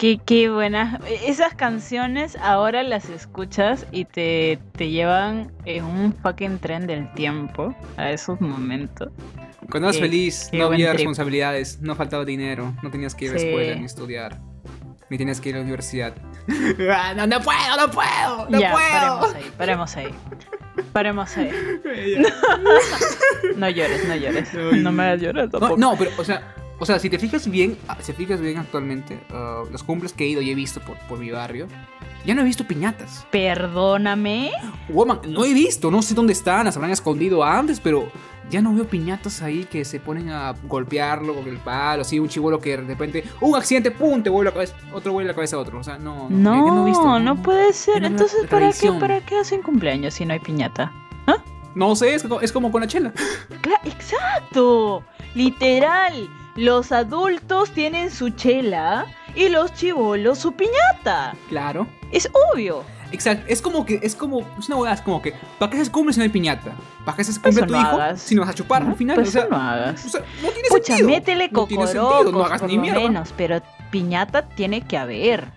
[0.00, 0.98] qué, qué buenas.
[1.26, 7.74] Esas canciones ahora las escuchas y te, te llevan en un fucking tren del tiempo
[7.98, 9.10] a esos momentos.
[9.70, 10.96] Cuando eras feliz, no había trip.
[11.00, 13.46] responsabilidades, no faltaba dinero, no tenías que ir a la Sí.
[13.48, 14.40] escuela ni estudiar,
[15.10, 16.14] ni tenías que ir a la universidad.
[17.16, 19.20] No, no puedo, no puedo, no ya, puedo.
[19.20, 20.14] paremos ahí, paremos ahí.
[20.92, 21.50] Paremos ahí.
[23.56, 24.48] No llores, no llores.
[24.54, 24.80] Ay.
[24.80, 25.76] No me hagas llorar No, tampoco.
[25.76, 28.56] no, pero, o sea, O sea, si te fijas bien, ah, si te fijas bien
[28.58, 31.68] actualmente, ah, los cumples que he ido y he visto por, por mi barrio,
[32.24, 33.26] ya no he visto piñatas.
[33.30, 34.50] Perdóname.
[34.88, 38.10] Woman, no he visto, no sé dónde están, las habrán escondido antes, pero
[38.50, 42.28] ya no veo piñatas ahí que se ponen a golpearlo con el palo, así un
[42.28, 45.56] chivolo que de repente, un accidente, pum, te vuelve la cabeza, otro vuelve la cabeza
[45.56, 45.78] a otro.
[45.78, 48.00] O sea, no, No, ya- ya no, he visto, no puede ser.
[48.02, 48.90] no Entonces, ¿para qué.
[48.92, 50.92] ¿para qué hacen cumpleaños si no hay piñata?
[51.72, 53.12] No sé, es, es como con la chela.
[53.62, 55.04] Cla- exacto.
[55.36, 56.28] Literal.
[56.56, 61.34] Los adultos tienen su chela y los chivolos su piñata.
[61.48, 61.86] Claro.
[62.12, 62.84] Es obvio.
[63.12, 65.90] Exacto, es como que, es como, es una hueá, es como que, ¿para qué haces
[65.90, 66.72] cumple si no hay piñata?
[67.04, 68.20] ¿Para qué haces cumple tu no hijo hagas.
[68.20, 68.90] si no vas a chupar ¿no?
[68.90, 69.16] al final?
[69.16, 70.06] Pues o sea, no hagas.
[70.06, 71.08] o sea, no tiene Pucha, sentido.
[71.08, 73.00] métele no tiene sentido, no hagas por ni lo mierda.
[73.00, 73.60] menos, pero
[73.90, 75.48] piñata tiene que haber.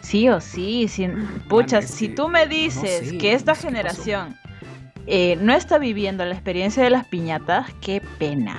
[0.00, 3.60] Sí o sí, sin, pucha, es si que tú me dices sé, que esta no
[3.60, 4.38] generación
[5.06, 8.58] eh, no está viviendo la experiencia de las piñatas, qué pena,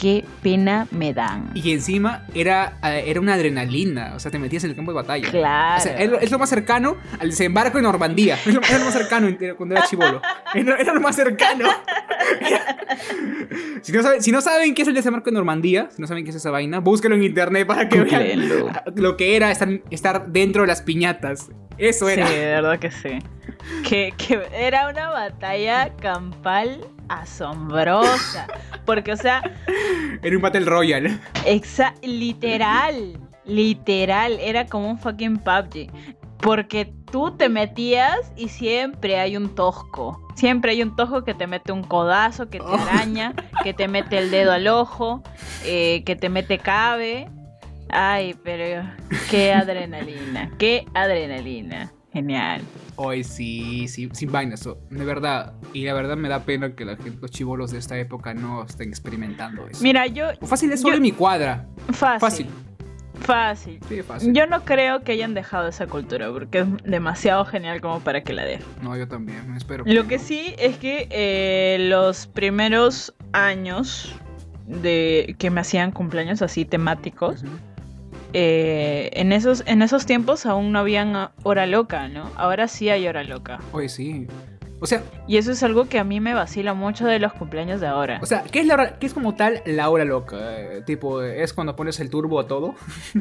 [0.00, 1.50] qué pena me dan.
[1.54, 4.96] Y encima era, eh, era una adrenalina, o sea, te metías en el campo de
[4.96, 5.30] batalla.
[5.30, 5.78] Claro.
[5.78, 8.36] O sea, es, lo, es lo más cercano al desembarco en Normandía.
[8.46, 10.22] Es lo, era lo más cercano cuando era chivolo.
[10.54, 11.68] Era, era lo más cercano.
[13.82, 16.24] si, no saben, si no saben qué es el desembarco en Normandía, si no saben
[16.24, 18.48] qué es esa vaina, búsquelo en internet para que vean
[18.96, 21.50] lo que era estar, estar dentro de las piñatas.
[21.78, 22.28] Eso Sí, era.
[22.30, 23.18] de verdad que sí.
[23.88, 28.46] Que, que era una batalla campal asombrosa.
[28.86, 29.42] Porque, o sea,
[30.22, 31.18] Era un Battle Royale.
[31.44, 35.90] exa literal, literal, era como un fucking PUBG.
[36.38, 40.26] Porque tú te metías y siempre hay un tosco.
[40.36, 42.74] Siempre hay un tosco que te mete un codazo, que te Oh.
[42.74, 45.22] araña, que te mete el dedo al ojo,
[45.66, 47.28] eh, que te mete cabe.
[47.90, 48.88] Ay, pero
[49.30, 51.92] qué adrenalina, qué adrenalina.
[52.12, 52.62] Genial.
[53.02, 55.54] Hoy sí, sí, sin vainas, de verdad.
[55.72, 58.62] Y la verdad me da pena que la gente, los chivolos de esta época no
[58.64, 59.82] estén experimentando eso.
[59.82, 60.26] Mira, yo.
[60.42, 61.66] Fácil es solo yo- en mi cuadra.
[61.92, 62.20] Fácil.
[62.20, 62.46] Fácil.
[63.22, 63.80] Fácil.
[63.88, 64.34] Sí, fácil.
[64.34, 68.32] Yo no creo que hayan dejado esa cultura porque es demasiado genial como para que
[68.34, 68.66] la dejen.
[68.82, 69.84] No, yo también, espero.
[69.86, 74.14] Lo que sí es que eh, los primeros años
[74.66, 77.44] de que me hacían cumpleaños así temáticos.
[78.32, 82.30] Eh, en esos en esos tiempos aún no habían hora loca, ¿no?
[82.36, 83.58] Ahora sí hay hora loca.
[83.72, 84.26] Oye, sí.
[84.82, 87.82] O sea, Y eso es algo que a mí me vacila mucho de los cumpleaños
[87.82, 88.18] de ahora.
[88.22, 90.38] o sea, ¿qué es la hora, qué es como tal la hora loca?
[90.58, 92.74] Eh, tipo, es cuando pones el turbo a todo.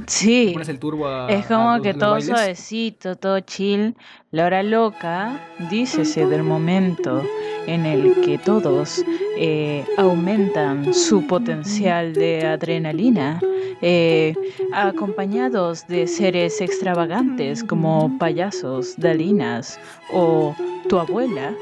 [0.08, 0.52] Sí.
[0.54, 1.28] Pones el turbo a.
[1.30, 3.98] Es a como los- que todo suavecito, todo chill.
[4.32, 5.40] La hora loca,
[5.72, 7.24] dícese del momento
[7.66, 9.04] en el que todos
[9.40, 13.40] eh, aumentan su potencial de adrenalina,
[13.82, 14.36] eh,
[14.72, 19.80] acompañados de seres extravagantes como payasos, dalinas
[20.14, 20.56] o
[20.90, 21.56] tu abuela,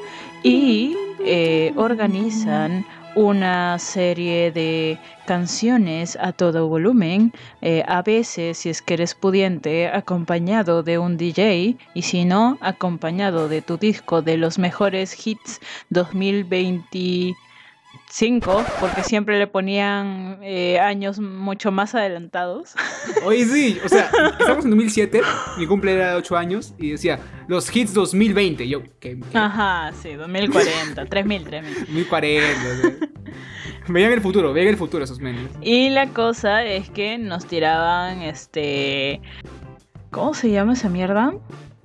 [0.43, 2.85] y eh, organizan
[3.17, 9.87] una serie de canciones a todo volumen, eh, a veces, si es que eres pudiente,
[9.87, 15.59] acompañado de un DJ, y si no, acompañado de tu disco de los mejores hits
[18.07, 22.73] 2025, porque siempre le ponían eh, años mucho más adelantados.
[23.25, 23.79] Oye, sí.
[23.83, 25.21] O sea, estamos en 2007.
[25.57, 26.73] Mi cumple era de 8 años.
[26.77, 28.63] Y decía, los hits 2020.
[28.63, 29.19] Y yo, ¿qué?
[29.19, 29.37] qué?
[29.37, 31.79] Ajá, sí, 2040, 3000, 3000.
[31.79, 32.47] 2040.
[32.47, 33.09] o sea.
[33.89, 35.49] Veían el futuro, veían el futuro esos memes.
[35.61, 39.21] Y la cosa es que nos tiraban, este...
[40.11, 41.33] ¿Cómo se llama esa mierda?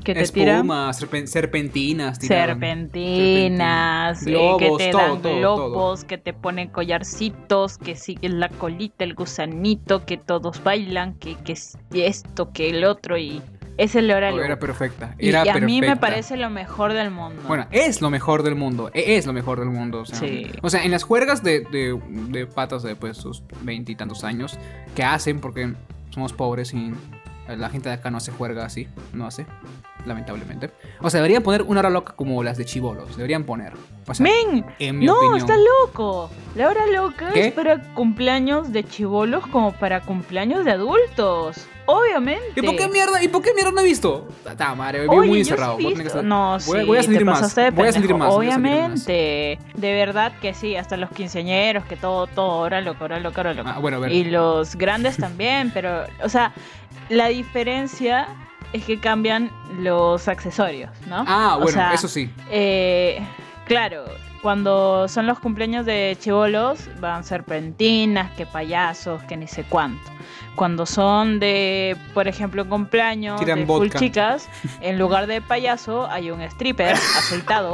[0.05, 2.19] Que te serpen- serpentinas.
[2.19, 2.61] tiraban.
[2.61, 8.41] serpentinas, eh, Globos, que te todo, dan todo, globos, que te ponen collarcitos, que siguen
[8.41, 13.43] la colita, el gusanito, que todos bailan, que, que es esto, que el otro, y
[13.79, 15.15] ese es la hora Oh, era perfecta.
[15.19, 16.01] Y a mí me perfecta.
[16.01, 17.41] parece lo mejor del mundo.
[17.49, 18.91] Bueno, es lo mejor del mundo.
[18.93, 20.01] e- Es lo mejor del mundo.
[20.01, 20.51] O sea, Sí.
[20.62, 24.59] o sea en las juergas de, de, de patas de pues, sus veintitantos años
[24.95, 25.73] que hacen porque
[26.11, 26.93] somos pobres y
[27.49, 28.88] la gente de acá no hace juerga así.
[29.15, 29.47] No hace,
[30.07, 30.71] lamentablemente.
[31.01, 33.17] O sea, deberían poner una hora loca como las de chivolos.
[33.17, 33.73] Deberían poner.
[34.07, 34.65] O sea, ¡Men!
[34.79, 35.37] en mi No, opinión.
[35.38, 36.31] está loco.
[36.57, 37.49] La hora loca ¿Qué?
[37.49, 41.67] es para cumpleaños de chivolos como para cumpleaños de adultos.
[41.87, 42.53] Obviamente.
[42.57, 43.23] ¿Y por qué mierda?
[43.23, 44.29] ¿Y por qué mierda no he visto?
[44.57, 45.75] Ta madre, Oye, muy sí encerrado.
[45.75, 47.55] voy hacer- No, voy, sí, voy a te más.
[47.57, 48.29] de Voy a más.
[48.35, 48.69] voy salir más.
[48.87, 49.59] Obviamente.
[49.75, 53.55] De verdad que sí, hasta los quinceañeros, que todo, todo, hora loca, hora loca, hora
[53.55, 53.73] loca.
[53.77, 54.12] Ah, bueno, a ver.
[54.12, 56.53] Y los grandes también, pero, o sea,
[57.09, 58.29] la diferencia
[58.73, 61.25] es que cambian los accesorios, ¿no?
[61.27, 62.31] Ah, O bueno, sea, eso sí.
[62.51, 63.21] eh,
[63.67, 64.05] claro,
[64.43, 70.11] cuando son los cumpleaños de chivolos, van serpentinas, que payasos, que ni sé cuánto.
[70.57, 74.49] Cuando son de, por ejemplo, cumpleaños Tiran de full chicas,
[74.83, 77.73] en lugar de payaso hay un stripper aceitado,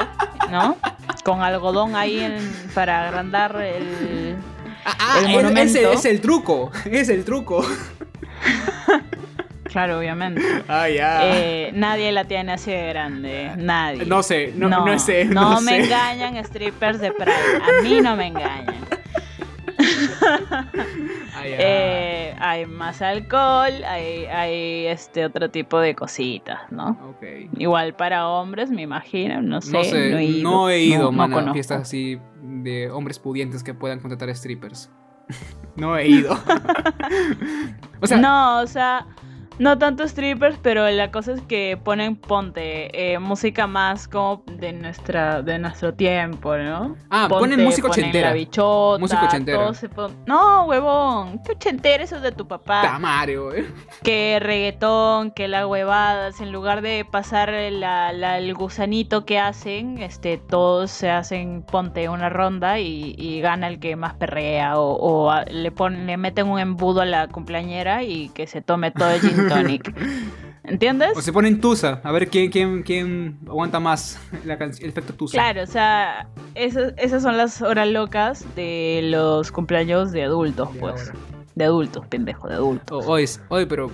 [0.51, 0.77] ¿no?
[1.25, 4.37] Con algodón ahí en- para agrandar el,
[4.85, 5.93] Ah, el monumento.
[5.93, 7.67] Es, el truco, es el truco.
[9.69, 10.43] Claro, obviamente.
[10.69, 11.21] Ah, ya.
[11.23, 13.53] Eh, nadie la tiene así de grande.
[13.57, 14.05] Nadie.
[14.05, 15.25] No sé, no, no, sé.
[15.25, 17.33] No, me engañan strippers de Pride.
[17.63, 18.77] A mí no me engañan.
[21.61, 27.17] Eh, hay más alcohol, hay, hay, este otro tipo de cositas, ¿no?
[27.57, 29.73] Igual para hombres, me imagino, no sé.
[30.43, 34.91] No, he ido, a fiestas así de hombres pudientes que puedan contratar strippers.
[35.77, 36.37] no he ido.
[38.01, 39.07] o sea, no, o sea,
[39.59, 44.73] no tanto strippers, pero la cosa es que ponen, ponte, eh, música más como de
[44.73, 46.97] nuestra de nuestro tiempo, ¿no?
[47.11, 48.29] Ah, ponen música ochentera.
[48.29, 49.71] La bichota, música ochentera.
[50.27, 52.83] No, huevón, qué ochentera eso es de tu papá.
[52.83, 53.67] Tamario, eh.
[54.03, 60.39] Que reggaetón, que la huevadas, en lugar de pasar la, el gusanito que hacen, este,
[60.39, 66.07] todos se hacen, ponte, una ronda y, gana el que más perrea o, le, ponen,
[66.07, 69.81] le meten un embudo a la cumpleañera y que se tome todo el gin
[70.65, 71.17] ¿Entiendes?
[71.17, 75.33] O se ponen Tusa, a ver quién, quién, quién aguanta más el efecto Tusa.
[75.33, 81.11] Claro, o sea, esas, esas son las horas locas de los cumpleaños de adultos, pues.
[81.55, 83.05] De adultos, pendejo, de adultos.
[83.07, 83.91] Hoy, hoy, pero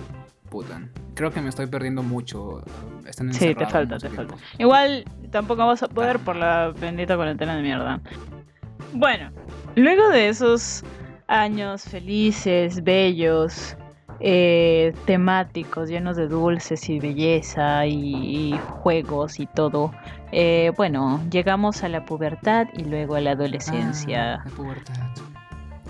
[0.49, 0.81] puta,
[1.15, 2.61] creo que me estoy perdiendo mucho.
[3.07, 4.35] Están sí, te falta, te falta.
[4.57, 8.01] Igual tampoco vas a poder por la bendita cuarentena de mierda.
[8.93, 9.31] Bueno,
[9.75, 10.83] luego de esos
[11.27, 13.75] años felices, bellos,
[14.19, 19.91] eh, temáticos, llenos de dulces y belleza y, juegos y todo.
[20.31, 24.35] Eh, bueno, llegamos a la pubertad y luego a la adolescencia.
[24.35, 24.93] Ah, la pubertad.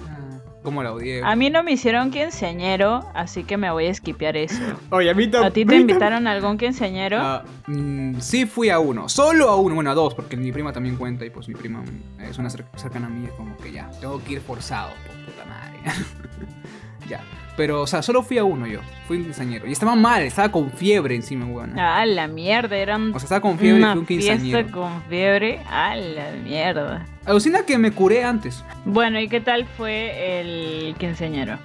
[0.09, 1.21] Ah, ¿Cómo la odié?
[1.23, 4.61] A mí no me hicieron quinceañero, así que me voy a esquipear eso.
[4.89, 5.51] Oye, a mí también.
[5.51, 7.19] ¿A ti te invitaron a algún quinceañero?
[7.21, 10.73] Ah, mm, sí fui a uno, solo a uno, bueno, a dos, porque mi prima
[10.73, 11.83] también cuenta y pues mi prima
[12.19, 14.91] es una cercana a mí, como que ya, tengo que ir forzado,
[15.25, 15.79] puta madre.
[17.09, 17.21] ya.
[17.57, 18.81] Pero, o sea, solo fui a uno yo.
[19.07, 19.67] Fui un quinceañero.
[19.67, 21.77] Y estaba mal, estaba con fiebre encima, weón.
[21.79, 23.13] Ah, la mierda, eran.
[23.13, 24.59] O sea, estaba con fiebre y fui un quinceañero.
[24.59, 27.05] Fiesta con fiebre, ah, la mierda.
[27.25, 28.63] Alucina que me curé antes.
[28.83, 31.57] Bueno, ¿y qué tal fue el quinceañero?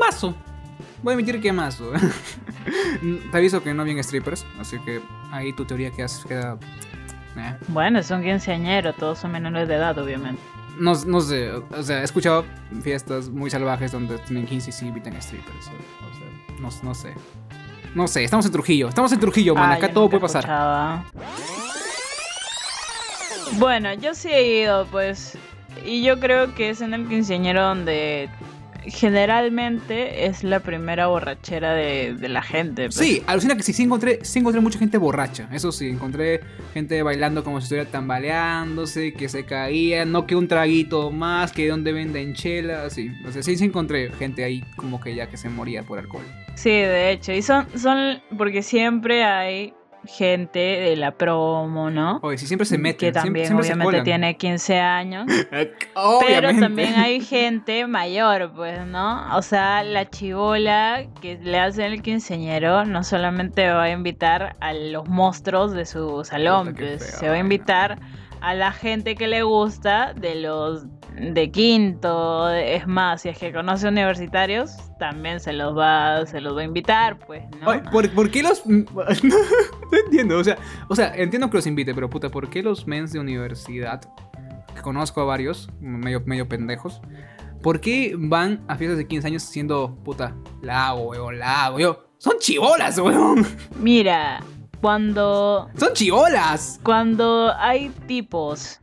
[0.00, 0.34] Mazo.
[1.02, 1.92] Voy a admitir que mazo.
[3.30, 5.00] Te aviso que no habían strippers, así que
[5.32, 6.56] ahí tu teoría queda.
[7.36, 7.54] Eh.
[7.68, 10.40] Bueno, es un quinceañero, todos son menores de edad, obviamente
[10.78, 12.44] no, no sé, o sea, he escuchado
[12.82, 15.56] fiestas muy salvajes donde tienen 15 y sí invitan strippers.
[15.58, 17.14] O sea, no, no, sé.
[17.94, 18.88] No sé, estamos en Trujillo.
[18.88, 19.72] Estamos en Trujillo, man.
[19.72, 21.04] Acá todo puede pasar.
[23.52, 25.38] Bueno, yo sí he ido, pues.
[25.84, 28.28] Y yo creo que es en el quinceañero donde
[28.86, 32.84] generalmente es la primera borrachera de, la gente.
[32.84, 32.94] Pues.
[32.94, 35.48] Sí, alucina que sí, sí encontré, sí encontré mucha gente borracha.
[35.52, 36.40] Eso sí, encontré
[36.72, 41.68] gente bailando como si estuviera tambaleándose, que se caía, no que un traguito más, que
[41.68, 43.10] donde venden chela, así.
[43.26, 46.24] O sea, sí, sí encontré gente ahí como que ya que se moría por alcohol.
[46.54, 49.74] Sí, de hecho, y son, son porque siempre hay
[50.06, 52.18] gente de la promo, ¿no?
[52.22, 53.06] Oye, si siempre se mete.
[53.06, 55.26] Que también obviamente tiene 15 años.
[56.26, 59.36] pero también hay gente mayor, pues, ¿no?
[59.36, 64.72] O sea, la chivola que le hace el quinceñero no solamente va a invitar a
[64.72, 67.98] los monstruos de su salón, pues, se va a invitar
[68.40, 73.52] a la gente que le gusta de los de quinto, es más, si es que
[73.52, 77.90] conoce universitarios, también se los va, se los va a invitar, pues, ¿no?
[77.90, 78.84] ¿por, qué los no,
[80.06, 83.12] entiendo, o sea, o sea, entiendo que los invite, pero puta, ¿por qué los mens
[83.12, 84.00] de universidad,
[84.74, 87.00] que conozco a varios, medio, medio pendejos,
[87.62, 91.78] ¿por qué van a fiestas de 15 años siendo puta, la hago, weón, la hago?
[91.78, 93.46] Yo, son chivolas, weón.
[93.78, 94.40] Mira,
[94.80, 95.70] cuando.
[95.76, 96.80] ¡Son chivolas!
[96.82, 98.80] Cuando hay tipos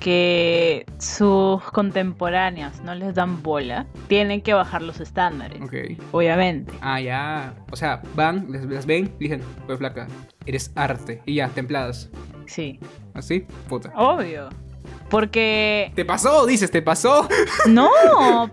[0.00, 5.60] que sus contemporáneas no les dan bola, tienen que bajar los estándares.
[5.62, 5.74] Ok.
[6.12, 6.72] Obviamente.
[6.80, 7.54] Ah, ya.
[7.70, 10.08] O sea, van, les, las ven dicen, pues flaca,
[10.46, 11.22] eres arte.
[11.26, 12.10] Y ya, templadas.
[12.46, 12.80] Sí.
[13.14, 13.46] ¿Así?
[13.68, 13.92] Puta.
[13.94, 14.48] Obvio.
[15.12, 15.92] Porque...
[15.94, 16.46] ¿Te pasó?
[16.46, 17.28] Dices, ¿te pasó?
[17.68, 17.90] No,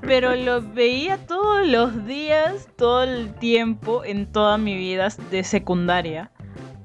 [0.02, 6.32] pero lo veía todos los días, todo el tiempo, en toda mi vida de secundaria.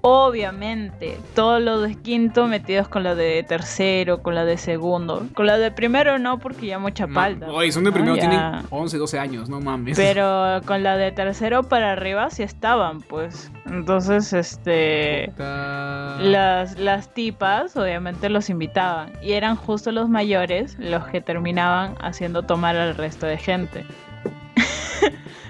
[0.07, 5.27] Obviamente, todos los de quinto metidos con la de tercero, con la de segundo.
[5.33, 7.51] Con la de primero no, porque ya mucha palda.
[7.51, 8.39] Oye, son de primero, tienen
[8.69, 9.97] 11, 12 años, no mames.
[9.97, 13.51] Pero con la de tercero para arriba sí estaban, pues.
[13.65, 15.33] Entonces, este.
[15.39, 19.11] Las, las tipas, obviamente, los invitaban.
[19.23, 23.87] Y eran justo los mayores los que terminaban haciendo tomar al resto de gente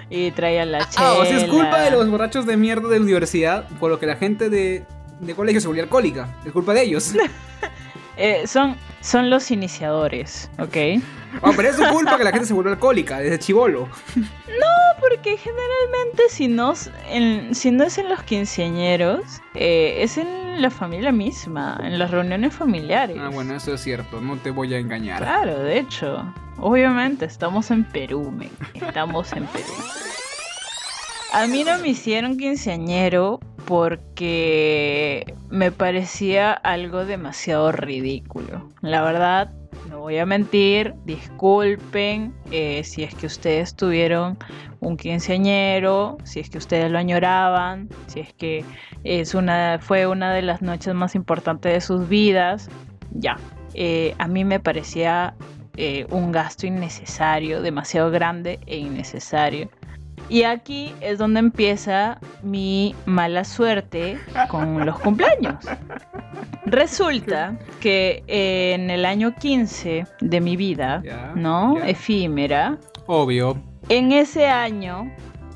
[0.09, 1.09] y traían la chela.
[1.09, 3.99] Ah, o sea, es culpa de los borrachos de mierda de la universidad por lo
[3.99, 4.85] que la gente de,
[5.19, 6.35] de colegio se volvió alcohólica.
[6.45, 7.13] Es culpa de ellos.
[8.17, 11.01] Eh, son, son los iniciadores, ¿ok?
[11.41, 13.89] Oh, pero es su culpa que la gente se vuelve alcohólica desde chivolo.
[14.55, 16.73] No, porque generalmente si no,
[17.09, 22.09] en, si no es en los quinceañeros, eh, es en la familia misma, en las
[22.09, 23.17] reuniones familiares.
[23.19, 25.17] Ah, bueno, eso es cierto, no te voy a engañar.
[25.21, 26.33] Claro, de hecho.
[26.57, 28.49] Obviamente, estamos en Perú, me.
[28.73, 29.73] Estamos en Perú.
[31.33, 38.69] A mí no me hicieron quinceañero porque me parecía algo demasiado ridículo.
[38.81, 39.51] La verdad,
[39.89, 44.37] no voy a mentir, disculpen eh, si es que ustedes tuvieron
[44.79, 48.63] un quinceañero, si es que ustedes lo añoraban, si es que
[49.03, 52.69] es una, fue una de las noches más importantes de sus vidas.
[53.11, 53.37] Ya,
[53.73, 55.35] eh, a mí me parecía
[55.77, 59.69] eh, un gasto innecesario, demasiado grande e innecesario.
[60.29, 64.17] Y aquí es donde empieza mi mala suerte
[64.49, 65.63] con los cumpleaños.
[66.65, 71.03] Resulta que en el año 15 de mi vida,
[71.35, 71.77] ¿no?
[71.83, 72.77] Efímera.
[73.05, 73.57] Obvio.
[73.89, 75.11] En ese año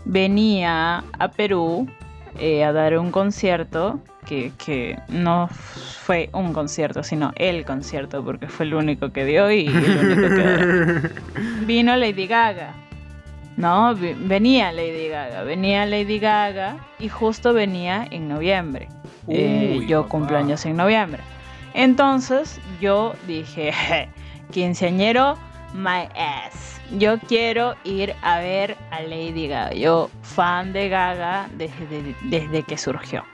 [0.06, 1.88] venía a Perú
[2.40, 8.48] eh, a dar un concierto que, que, no fue un concierto, sino el concierto, porque
[8.48, 11.10] fue el único que dio y el único que
[11.66, 12.89] Vino Lady Gaga.
[13.60, 18.88] No, venía Lady Gaga, venía Lady Gaga y justo venía en noviembre.
[19.28, 21.22] Eh, yo cumpleaños en noviembre.
[21.74, 23.74] Entonces yo dije,
[24.52, 25.38] quinceañero,
[25.74, 26.80] my ass.
[26.98, 29.74] Yo quiero ir a ver a Lady Gaga.
[29.74, 33.26] Yo fan de Gaga desde, desde que surgió.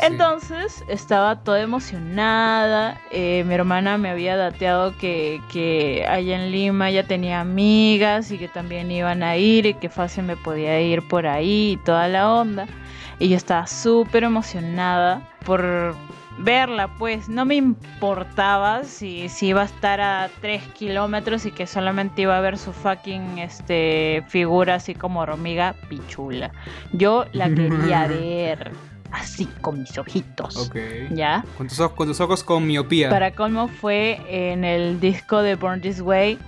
[0.00, 3.00] Entonces estaba toda emocionada.
[3.10, 8.38] Eh, mi hermana me había dateado que, que, allá en Lima ya tenía amigas y
[8.38, 12.08] que también iban a ir y que fácil me podía ir por ahí y toda
[12.08, 12.66] la onda.
[13.18, 15.96] Y yo estaba súper emocionada por
[16.38, 21.66] verla, pues no me importaba si, si iba a estar a 3 kilómetros y que
[21.66, 26.52] solamente iba a ver su fucking este, figura así como hormiga pichula.
[26.92, 28.70] Yo la quería ver
[29.12, 30.56] así con mis ojitos.
[30.56, 30.76] Ok.
[31.10, 31.44] ¿Ya?
[31.56, 33.10] Con tus, ojos, con tus ojos con miopía.
[33.10, 36.38] Para colmo fue en el disco de Born This Way,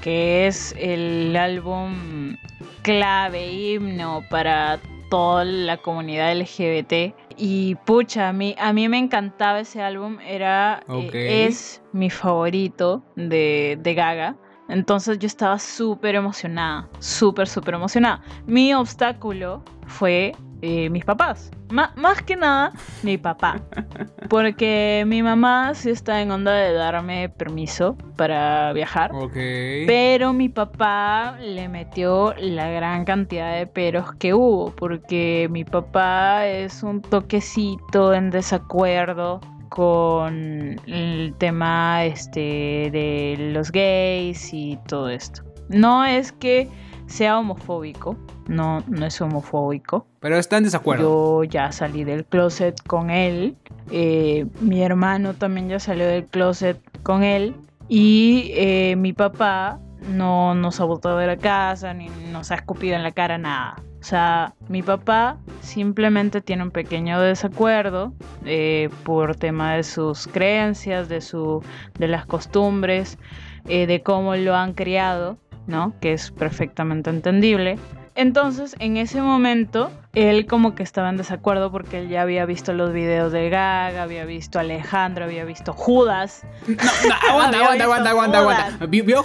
[0.00, 2.36] que es el álbum
[2.82, 4.78] clave, himno para
[5.10, 7.14] toda la comunidad LGBT.
[7.38, 13.02] Y pucha, a mí, a mí me encantaba ese álbum, era, eh, es mi favorito
[13.14, 14.36] de, de Gaga.
[14.68, 18.20] Entonces yo estaba súper emocionada, súper, súper emocionada.
[18.46, 21.50] Mi obstáculo fue eh, mis papás.
[21.70, 23.60] más que nada, mi papá.
[24.28, 29.12] Porque mi mamá sí está en onda de darme permiso para viajar.
[29.32, 34.70] Pero mi papá le metió la gran cantidad de peros que hubo.
[34.74, 44.52] Porque mi papá es un toquecito en desacuerdo con el tema este de los gays
[44.52, 45.42] y todo esto.
[45.68, 46.68] No es que
[47.06, 48.16] sea homofóbico,
[48.48, 50.06] no, no es homofóbico.
[50.20, 51.44] Pero está en desacuerdo.
[51.44, 53.56] Yo ya salí del closet con él.
[53.90, 57.54] Eh, mi hermano también ya salió del closet con él.
[57.88, 59.78] Y eh, mi papá
[60.10, 63.76] no nos ha botado de la casa, ni nos ha escupido en la cara, nada.
[64.00, 68.12] O sea, mi papá simplemente tiene un pequeño desacuerdo
[68.44, 71.62] eh, por tema de sus creencias, de, su,
[71.98, 73.18] de las costumbres,
[73.64, 75.94] de cómo lo han criado, ¿no?
[76.00, 77.78] Que es perfectamente entendible.
[78.14, 82.72] Entonces, en ese momento, él como que estaba en desacuerdo porque él ya había visto
[82.72, 86.42] los videos de Gaga, había visto Alejandro, había visto Judas.
[86.66, 89.22] No, aguanta, aguanta, aguanta, aguanta, aguanta, ¿Vio,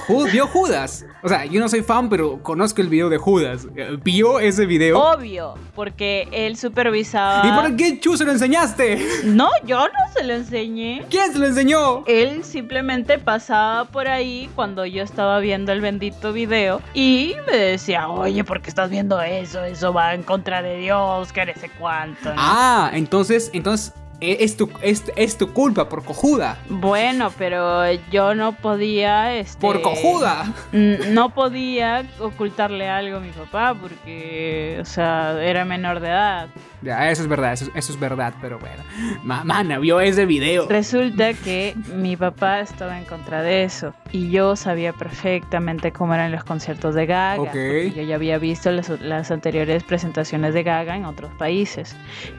[0.48, 1.06] Judas?
[1.24, 3.68] O sea, yo no soy fan, pero conozco el video de Judas.
[4.04, 5.00] ¿Vio ese video?
[5.00, 7.48] Obvio, porque él supervisaba...
[7.48, 9.02] ¿Y por qué Chu se lo enseñaste?
[9.24, 11.06] No, yo no se lo enseñé.
[11.10, 12.04] ¿Quién se lo enseñó?
[12.06, 18.10] Él simplemente pasaba por ahí cuando yo estaba viendo el bendito video y me decía,
[18.10, 19.64] oye, ¿por qué estás viendo eso?
[19.64, 22.34] Eso va en contra de Dios, que eres cuánto.
[22.36, 26.60] Ah, entonces, entonces e, es tu, es, es, tu culpa por cojuda.
[26.70, 29.36] Bueno, pero yo no podía.
[29.36, 30.54] Este, ¿Por cojuda?
[30.72, 36.50] No podía ocultarle algo a mi papá porque, o sea, era menor de edad.
[36.82, 38.84] Ya, eso es verdad, eso, es verdad, pero bueno.
[39.24, 40.68] Mamá, vio ese video.
[40.68, 46.32] Resulta que mi papá estaba en contra de eso y yo sabía perfectamente cómo eran
[46.32, 47.54] los conciertos de Gaga.
[47.54, 51.96] Yo ya había visto las, las, anteriores presentaciones de Gaga en otros países.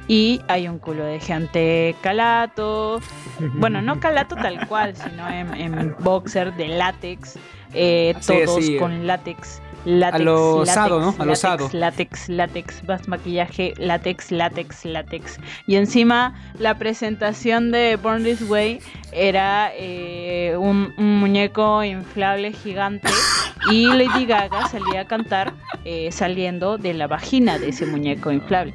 [0.08, 3.00] Y hay un culo de gente calato.
[3.54, 7.38] Bueno, no calato tal cual, sino en, boxer de látex.
[7.74, 11.08] Eh, todos con látex látex, A lo látex, sado, ¿no?
[11.10, 11.70] A lo látex, sado.
[11.72, 15.38] Látex, látex, más maquillaje, látex, látex, látex.
[15.66, 18.80] Y encima la presentación de Born This Way
[19.12, 23.08] era eh, un, un muñeco inflable gigante
[23.70, 25.52] y Lady Gaga salía a cantar
[25.84, 28.74] eh, saliendo de la vagina de ese muñeco inflable.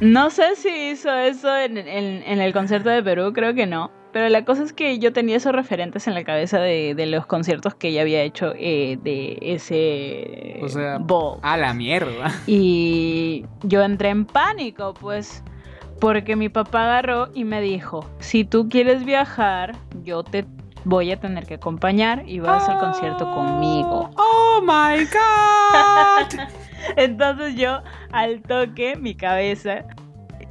[0.00, 3.90] No sé si hizo eso en, en- en el concierto de Perú, creo que no.
[4.16, 7.26] Pero la cosa es que yo tenía esos referentes en la cabeza de, de los
[7.26, 10.98] conciertos que ella había hecho eh, de ese O sea.
[11.42, 12.32] A la mierda.
[12.46, 15.44] Y yo entré en pánico, pues,
[16.00, 20.46] porque mi papá agarró y me dijo, si tú quieres viajar, yo te
[20.84, 24.08] voy a tener que acompañar y vas al concierto conmigo.
[24.16, 26.40] Oh my god.
[26.96, 29.84] Entonces yo, al toque, mi cabeza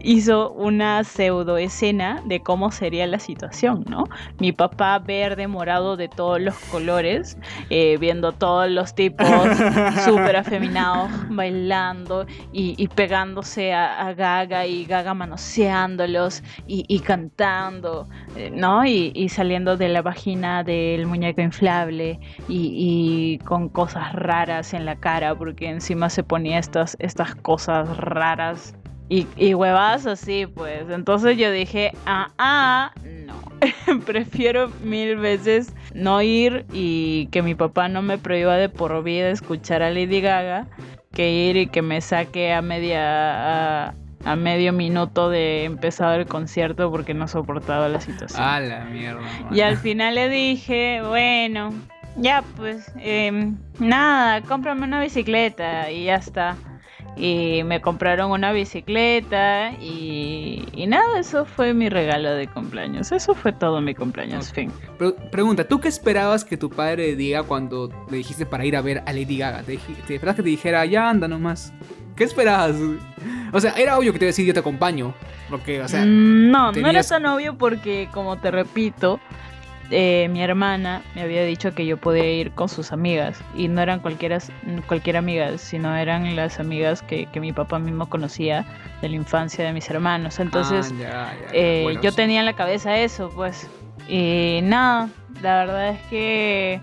[0.06, 4.04] hizo una pseudo escena de cómo sería la situación, ¿no?
[4.40, 7.38] Mi papá verde, morado de todos los colores,
[7.72, 9.28] eh, viendo todos los tipos
[10.06, 18.08] súper afeminados bailando y, y pegándose a, a Gaga y Gaga manoseándolos y, y cantando,
[18.36, 18.86] eh, ¿no?
[18.86, 24.86] Y, y saliendo de la vagina del muñeco inflable y, y con cosas raras en
[24.86, 28.76] la cara porque encima se ponía estas, estas cosas raras
[29.10, 30.90] y, y huevadas así, pues.
[30.90, 33.36] Entonces yo dije, ah, ah, no.
[34.06, 39.30] Prefiero mil veces no ir y que mi papá no me prohíba de por vida
[39.30, 40.68] escuchar a Lady Gaga
[41.14, 43.88] que ir y que me saque a media...
[43.88, 43.94] A,
[44.26, 48.42] a medio minuto de empezar el concierto porque no soportaba la situación.
[48.42, 49.22] A la mierda.
[49.52, 51.72] Y al final le dije, bueno,
[52.18, 56.56] ya pues, em, nada, cómprame una bicicleta y ya está.
[57.18, 63.12] Y me compraron una bicicleta y, y nada, eso fue mi regalo de cumpleaños.
[63.12, 64.72] Eso fue todo mi cumpleaños, fin.
[64.98, 68.82] Pre- pregunta, ¿tú qué esperabas que tu padre diga cuando le dijiste para ir a
[68.82, 69.64] ver a Lady Gaga?
[69.64, 71.74] ¿Te, te esperabas que te dijera, ya anda nomás?
[72.18, 72.76] ¿Qué esperabas?
[73.52, 75.14] O sea, era obvio que te iba a decir, yo te acompaño.
[75.50, 79.20] Porque, o sea, Mm, no, no era tan obvio porque, como te repito,
[79.92, 83.82] eh, mi hermana me había dicho que yo podía ir con sus amigas y no
[83.82, 84.40] eran cualquiera,
[84.88, 88.66] cualquier amigas, sino eran las amigas que, que mi papá mismo conocía
[89.02, 90.40] de la infancia de mis hermanos.
[90.40, 91.10] Entonces, ah, ya,
[91.40, 91.48] ya, ya.
[91.54, 92.16] eh, Bueno, yo sí.
[92.18, 93.70] tenía en la cabeza eso, pues.
[94.08, 95.10] Y nada,
[95.42, 96.80] la verdad es que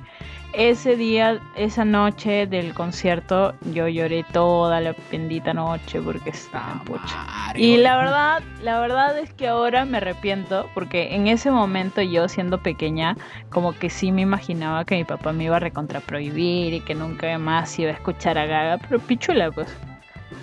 [0.53, 6.83] ese día, esa noche del concierto, yo lloré toda la bendita noche porque estaba Ah,
[6.85, 7.25] pucha.
[7.27, 12.03] madre, Y la verdad, la verdad es que ahora me arrepiento porque en ese momento
[12.03, 13.17] yo siendo pequeña
[13.51, 17.39] como que sí me imaginaba que mi papá me iba a recontraprohibir y que nunca
[17.39, 19.69] más iba a escuchar a Gaga, pero pichula pues.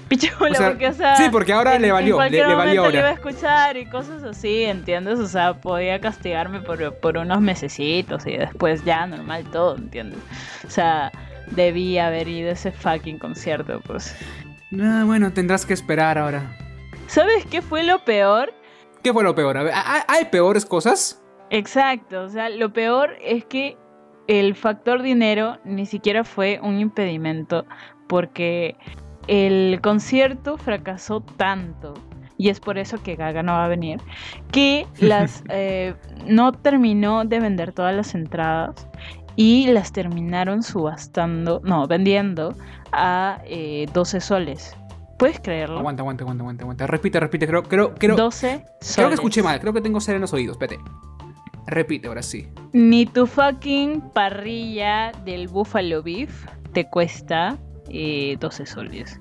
[0.10, 2.56] Pichula O sea, porque o sea, sí, porque ahora en- le valió, le, cualquier le
[2.56, 5.20] valió momento le iba a escuchar y cosas así, ¿entiendes?
[5.20, 10.20] O sea, podía castigarme por, por unos mesecitos y después ya normal todo, ¿entiendes?
[10.68, 11.12] O sea,
[11.52, 14.16] debía haber ido a ese fucking concierto, pues.
[14.82, 16.58] Ah, bueno, tendrás que esperar ahora.
[17.08, 18.54] ¿Sabes qué fue lo peor?
[19.04, 19.58] ¿Qué fue lo peor?
[19.58, 21.22] A ver, ¿hay, hay peores cosas?
[21.52, 23.78] Exacto, o sea, lo peor es que
[24.28, 27.66] el factor dinero ni siquiera fue un impedimento
[28.08, 28.76] porque
[29.30, 31.94] el concierto fracasó tanto
[32.38, 34.02] y es por eso que Gaga no va a venir
[34.52, 35.94] que las eh,
[36.26, 38.88] no terminó de vender todas las entradas
[39.36, 42.56] y las terminaron subastando, no, vendiendo
[42.92, 44.76] a eh, 12 soles.
[45.18, 45.80] ¿Puedes creerlo?
[45.80, 46.88] Aguanta, aguanta, aguanta, aguanta, aguanta.
[46.88, 48.96] Repite, repite, creo, creo, creo, 12 soles.
[48.96, 50.84] creo que escuché mal, creo que tengo cera en los oídos, espérate.
[51.68, 52.50] Repite, ahora sí.
[52.74, 57.58] Ni tu fucking parrilla del Buffalo Beef te cuesta
[57.90, 59.20] eh, 12 soles.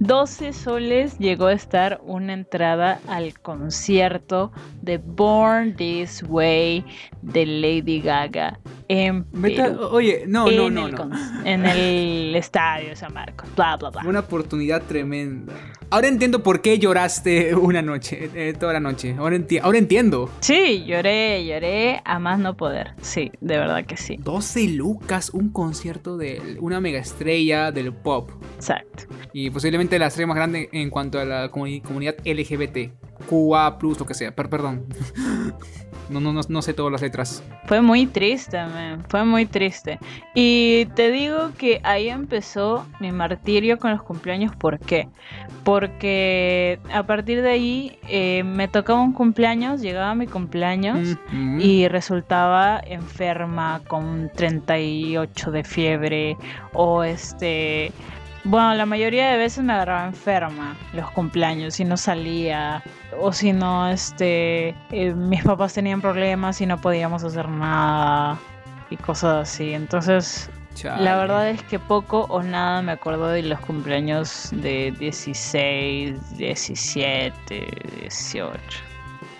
[0.00, 4.52] 12 soles llegó a estar una entrada al concierto
[4.82, 6.84] de Born This Way
[7.22, 9.78] de Lady Gaga en Perú.
[9.90, 11.10] oye, no, no, en, no, el no.
[11.44, 14.02] en el estadio San Marcos, bla, bla, bla.
[14.06, 15.52] Una oportunidad tremenda.
[15.90, 19.14] Ahora entiendo por qué lloraste una noche, eh, toda la noche.
[19.18, 20.30] Ahora, enti- ahora entiendo.
[20.40, 22.92] Sí, lloré, lloré a más no poder.
[23.00, 24.16] Sí, de verdad que sí.
[24.18, 28.30] 12 lucas, un concierto de una mega estrella del pop.
[28.56, 29.04] Exacto.
[29.32, 32.92] Y posiblemente la estrella más grande en cuanto a la comuni- comunidad LGBT.
[33.28, 34.34] QA, lo que sea.
[34.34, 34.84] Per- perdón.
[36.10, 37.42] No, no, no, no sé todas las letras.
[37.64, 39.04] Fue muy triste, man.
[39.08, 39.98] Fue muy triste.
[40.34, 44.54] Y te digo que ahí empezó mi martirio con los cumpleaños.
[44.56, 45.08] ¿Por qué?
[45.62, 51.16] Porque a partir de ahí eh, me tocaba un cumpleaños, llegaba mi cumpleaños.
[51.32, 51.60] Mm.
[51.60, 56.36] Y resultaba enferma con 38 de fiebre
[56.72, 57.92] o este...
[58.46, 62.82] Bueno, la mayoría de veces me agarraba enferma los cumpleaños y no salía
[63.18, 68.38] o si no, este, eh, mis papás tenían problemas y no podíamos hacer nada
[68.94, 69.72] y cosas así.
[69.72, 70.48] Entonces
[70.82, 77.66] La verdad es que poco o nada me acuerdo de los cumpleaños de 16, 17,
[78.00, 78.58] 18.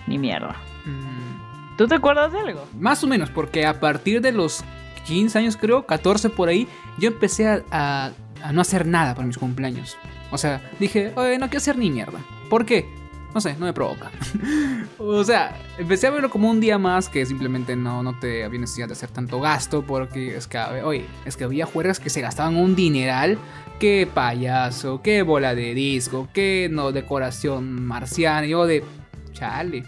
[0.07, 0.57] Ni mierda.
[0.85, 1.77] Mm.
[1.77, 2.67] ¿Tú te acuerdas de algo?
[2.79, 4.63] Más o menos, porque a partir de los
[5.07, 8.13] 15 años creo, 14 por ahí, yo empecé a,
[8.53, 9.97] no hacer nada para mis cumpleaños.
[10.31, 12.19] O sea, dije, oye, no quiero hacer ni mierda.
[12.49, 12.89] ¿Por qué?
[13.35, 14.13] No sé, no me provoca.
[14.99, 18.61] o sea, empecé a verlo como un día más que simplemente no, no te había
[18.61, 22.21] necesidad de hacer tanto gasto porque es que, oye, es que había juegos que se
[22.21, 23.39] gastaban un dineral.
[23.81, 28.47] Que payaso, que bola de disco, que no decoración marciana.
[28.47, 28.85] Yo de,
[29.33, 29.83] chale.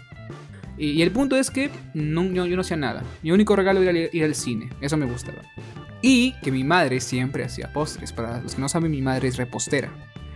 [0.77, 3.03] Y, el punto es que no, yo, no hacía nada.
[3.23, 4.69] Mi único regalo era ir, al cine.
[4.81, 5.39] Eso me gustaba.
[6.01, 8.11] Y que mi madre siempre hacía postres.
[8.11, 9.89] Para los que no saben, mi madre es repostera.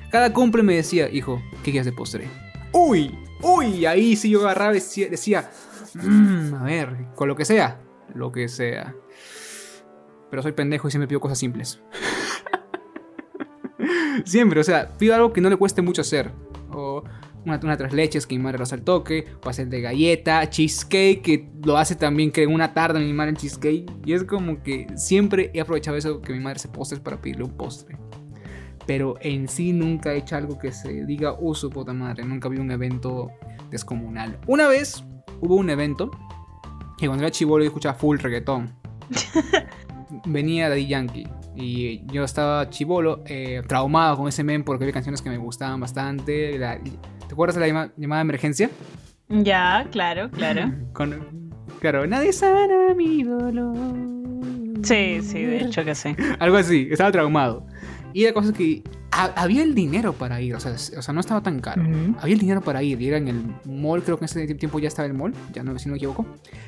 [0.10, 2.28] Cada cumple me decía, hijo, ¿qué quieres de postre?
[2.74, 5.52] Uy, uy, ahí sí yo agarraba y decía,
[5.94, 7.80] mmm, a ver, con lo que sea,
[8.14, 8.96] lo que sea.
[10.30, 11.82] Pero soy pendejo y siempre pido cosas simples.
[14.26, 16.32] siempre, o sea, pido algo que no le cueste mucho hacer.
[16.72, 17.04] O
[17.46, 20.50] una, una tres leches que mi madre lo hace al toque, o hacer de galleta,
[20.50, 23.92] cheesecake, que lo hace también que una tarde mi madre en cheesecake.
[24.06, 27.44] Y es como que siempre he aprovechado eso que mi madre se postres para pedirle
[27.44, 27.98] un postre.
[28.86, 32.58] Pero en sí nunca he hecho algo que se diga, su puta madre, nunca vi
[32.58, 33.32] un evento
[33.70, 34.38] descomunal.
[34.48, 35.04] Una vez
[35.40, 36.12] hubo un evento
[36.98, 38.74] que cuando era chivolo yo escuchaba full reggaetón.
[40.26, 41.28] Venía Daddy Yankee.
[41.56, 45.80] Y yo estaba chivolo, eh, traumado con ese men porque había canciones que me gustaban
[45.80, 46.58] bastante.
[46.58, 48.70] ¿Te acuerdas de la llamada de emergencia?
[49.30, 50.72] Ya, claro, claro.
[51.80, 53.76] claro, nadie sana mi dolor.
[54.84, 56.16] Sí, sí, de hecho que sí.
[56.40, 57.66] Algo así, estaba traumado.
[58.14, 61.20] Y la cosa es que había el dinero para ir, o sea, o sea no
[61.20, 61.84] estaba tan caro.
[62.20, 64.80] Había el dinero para ir, y era en el mall, creo que en ese tiempo
[64.80, 66.26] ya estaba el mall, ya no, si no me equivoco.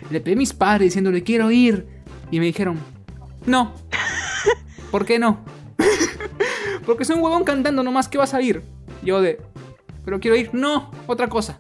[0.10, 1.88] Le pedí a mis padres diciéndole, quiero ir.
[2.32, 2.80] Y me dijeron,
[3.46, 3.74] no.
[4.92, 5.40] ¿Por qué no?
[6.86, 8.62] Porque soy un huevón cantando nomás, ¿qué vas a ir?
[9.04, 9.40] Yo de,
[10.06, 10.50] pero quiero ir.
[10.54, 11.58] No, otra cosa.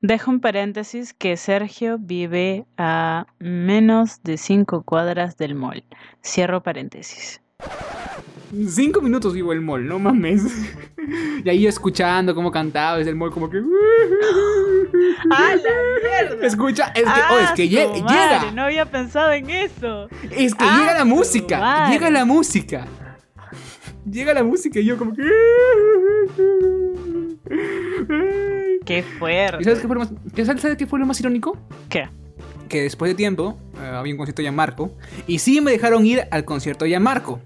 [0.00, 5.82] Dejo en paréntesis que Sergio vive a menos de 5 cuadras del mall.
[6.22, 7.40] Cierro paréntesis.
[8.68, 10.42] Cinco minutos vivo el mall, no mames.
[11.42, 13.58] Y ahí escuchando cómo cantaba desde el mall, como que.
[15.30, 15.70] ¡Ah, la
[16.02, 16.46] mierda!
[16.46, 18.50] Escucha, es que, oh, es que llega.
[18.52, 20.08] No había pensado en eso.
[20.30, 21.88] Es que llega la música.
[21.90, 22.86] Llega la música.
[24.10, 25.22] Llega la música y yo, como que.
[28.84, 29.64] Qué fuerte.
[29.64, 30.12] sabes qué fue lo más,
[30.44, 31.56] ¿sabes qué fue lo más irónico?
[31.88, 32.06] ¿Qué?
[32.68, 34.92] Que después de tiempo eh, había un concierto de Marco
[35.26, 37.40] y sí me dejaron ir al concierto de Marco.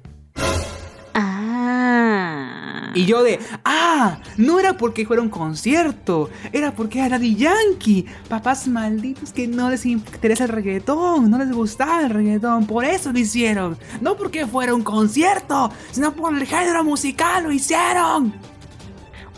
[1.15, 2.91] Ah.
[2.95, 8.07] Y yo de, ah, no era porque fuera un concierto, era porque era Daddy Yankee.
[8.29, 13.13] Papás malditos que no les interesa el reggaetón, no les gustaba el reggaetón, por eso
[13.13, 13.79] lo hicieron.
[14.01, 18.35] No porque fuera un concierto, sino por el género musical lo hicieron.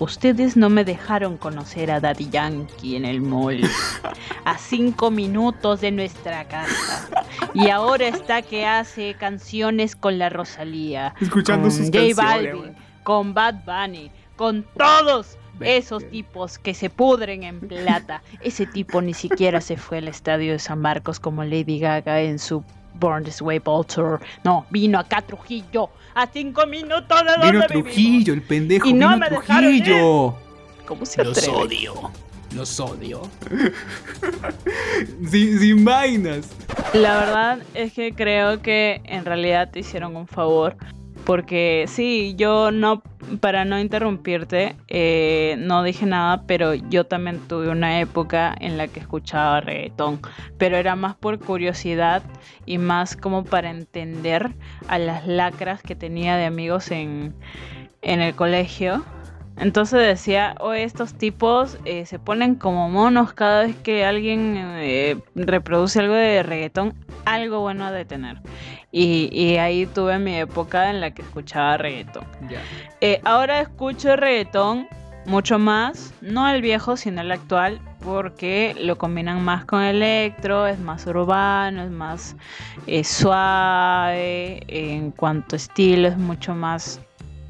[0.01, 3.61] Ustedes no me dejaron conocer a Daddy Yankee en el mall.
[4.45, 7.09] A cinco minutos de nuestra casa.
[7.55, 11.15] Y ahora está que hace canciones con la Rosalía.
[11.21, 12.75] Escuchando con sus J Balvin,
[13.05, 18.23] con Bad Bunny, con todos esos tipos que se pudren en plata.
[18.43, 22.39] Ese tipo ni siquiera se fue al estadio de San Marcos como Lady Gaga en
[22.39, 22.65] su
[22.95, 24.21] Born This Way Tour.
[24.43, 28.89] No, vino acá a Trujillo a cinco minutos de donde Vino Trujillo, el pendejo.
[28.89, 30.35] Y no vino me Trujillo.
[30.87, 32.11] ¿Cómo se Los odio.
[32.55, 33.23] Los odio.
[35.29, 36.51] sin, sin vainas.
[36.93, 40.77] La verdad es que creo que en realidad te hicieron un favor
[41.25, 43.03] porque sí, yo no,
[43.41, 48.89] para no interrumpirte, eh, no dije nada, pero yo también tuve una época en la
[48.89, 50.21] que escuchaba reggaetón,
[50.59, 52.23] pero era más por curiosidad
[52.67, 54.51] y más como para entender
[54.87, 57.35] a las lacras que tenía de amigos en,
[58.03, 59.03] en el colegio.
[59.57, 65.17] Entonces decía, oh, estos tipos eh, se ponen como monos cada vez que alguien eh,
[65.37, 66.95] reproduce algo de reggaetón,
[67.25, 68.39] algo bueno de tener.
[68.91, 72.25] Y, ahí tuve mi época en la que escuchaba reggaetón.
[73.01, 74.89] Eh, ahora escucho reggaetón
[75.27, 80.79] mucho más, no el viejo, sino el actual, porque lo combinan más con electro, es
[80.79, 82.37] más urbano, es más
[83.03, 87.01] suave, en cuanto a estilo es mucho más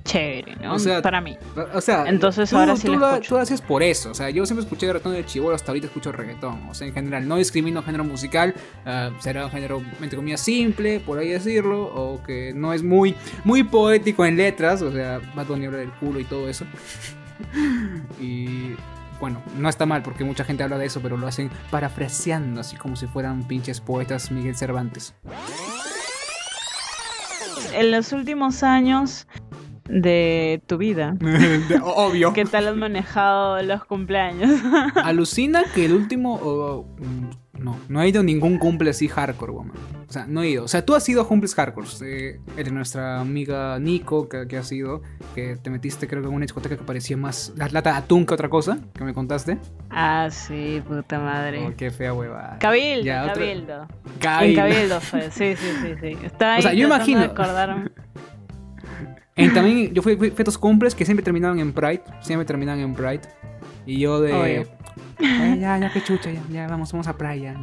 [0.04, 0.74] chévere, ¿no?
[0.74, 1.36] O sea, para mí.
[1.72, 3.28] O sea, entonces ahora sí lo, escucho.
[3.28, 5.86] Tú lo haces por eso, o sea, yo siempre escuché reggaetón de chivolo, hasta ahorita
[5.86, 8.54] escucho reggaetón, o sea, en general, no discrimino género musical,
[8.86, 13.14] uh, será un género, entre comillas, simple, por ahí decirlo, o que no es muy,
[13.44, 16.66] muy poético en letras, o sea, Bad Bunny habla del culo y todo eso.
[18.20, 18.76] y
[19.20, 22.76] bueno, no está mal porque mucha gente habla de eso, pero lo hacen parafraseando, así
[22.76, 25.14] como si fueran pinches poetas Miguel Cervantes.
[27.72, 29.26] en los últimos años
[29.88, 31.16] de tu vida.
[31.82, 32.32] obvio.
[32.32, 34.60] ¿Qué tal has manejado los cumpleaños?
[34.96, 36.86] Alucina que el último.
[37.58, 39.76] no, no he ido a ningún cumple así hardcore, woman.
[40.08, 40.64] O sea, no he ido.
[40.64, 41.88] O sea, tú has ido a cumples hardcore.
[42.02, 45.02] Eh, eres nuestra amiga Nico, que, que has ido.
[45.34, 48.26] Que te metiste, creo que en una discoteca que parecía más la lata de atún
[48.26, 48.78] que otra cosa.
[48.94, 49.58] Que me contaste.
[49.90, 51.66] Ah, sí, puta madre.
[51.66, 52.58] Oh, qué fea hueva.
[52.60, 53.88] Cabildo, Cabildo.
[54.20, 54.62] Cabildo.
[54.62, 55.30] En Cabildo fue.
[55.30, 55.94] Sí, sí, sí.
[56.00, 56.18] sí.
[56.24, 57.34] Está ahí o sea, yo imagino.
[59.52, 62.02] También yo fui, fui, a estos cumples que siempre terminaban en Pride.
[62.20, 63.22] Siempre terminaban en Pride.
[63.86, 64.66] Y yo de.
[65.20, 67.54] ya, ya, qué chucha, ya, ya, vamos, vamos a Pride, ya.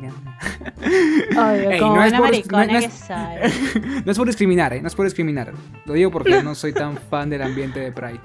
[1.31, 3.09] Obvio, como no, es por, no, no, es,
[4.05, 4.81] no es por discriminar, ¿eh?
[4.81, 5.53] No es por discriminar.
[5.85, 8.21] Lo digo porque no soy tan fan del ambiente de Pride.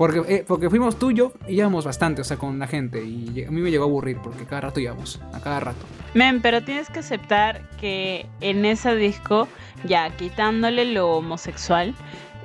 [0.00, 3.04] Porque, eh, porque fuimos tú y yo íbamos bastante, o sea, con la gente.
[3.04, 5.84] Y a mí me llegó a aburrir porque cada rato íbamos, a cada rato.
[6.14, 9.46] Men, pero tienes que aceptar que en ese disco,
[9.84, 11.94] ya quitándole lo homosexual,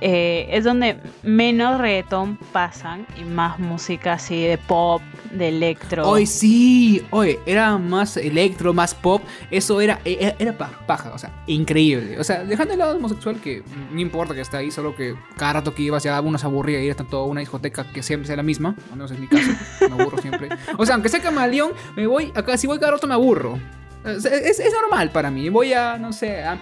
[0.01, 6.07] eh, es donde menos reggaetón pasan y más música así de pop, de electro.
[6.07, 9.21] Hoy sí, oye, era más electro, más pop.
[9.51, 12.19] Eso era, e, e, era, paja, o sea, increíble.
[12.19, 15.53] O sea, dejando el lado homosexual, que no importa que esté ahí, solo que cada
[15.53, 18.35] rato que ibas ya uno se aburría y era tanto una discoteca que siempre sea
[18.35, 18.75] la misma.
[18.91, 19.51] Al menos en mi caso,
[19.89, 20.49] me aburro siempre.
[20.77, 23.59] O sea, aunque sea camaleón, me voy, acá si voy cada rato me aburro.
[24.05, 25.49] Es, es, normal para mí.
[25.49, 26.61] Voy a, no sé, a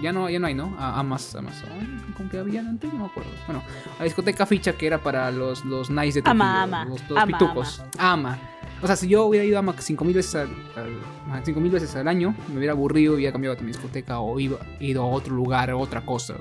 [0.00, 0.74] ya no, ya no hay, ¿no?
[0.78, 1.46] A Amazon.
[2.16, 2.92] ¿Con qué había antes?
[2.92, 3.30] No me acuerdo.
[3.46, 3.62] Bueno,
[3.98, 6.84] a discoteca ficha que era para los, los nice de Tokio, ama, ama.
[6.84, 7.82] Los, pitucos.
[7.98, 8.38] Ama.
[8.82, 12.58] O sea, si yo hubiera ido a Ama 5000 veces al, veces al año, me
[12.58, 15.76] hubiera aburrido y hubiera cambiado de mi discoteca o iba, ido a otro lugar, a
[15.76, 16.34] otra cosa.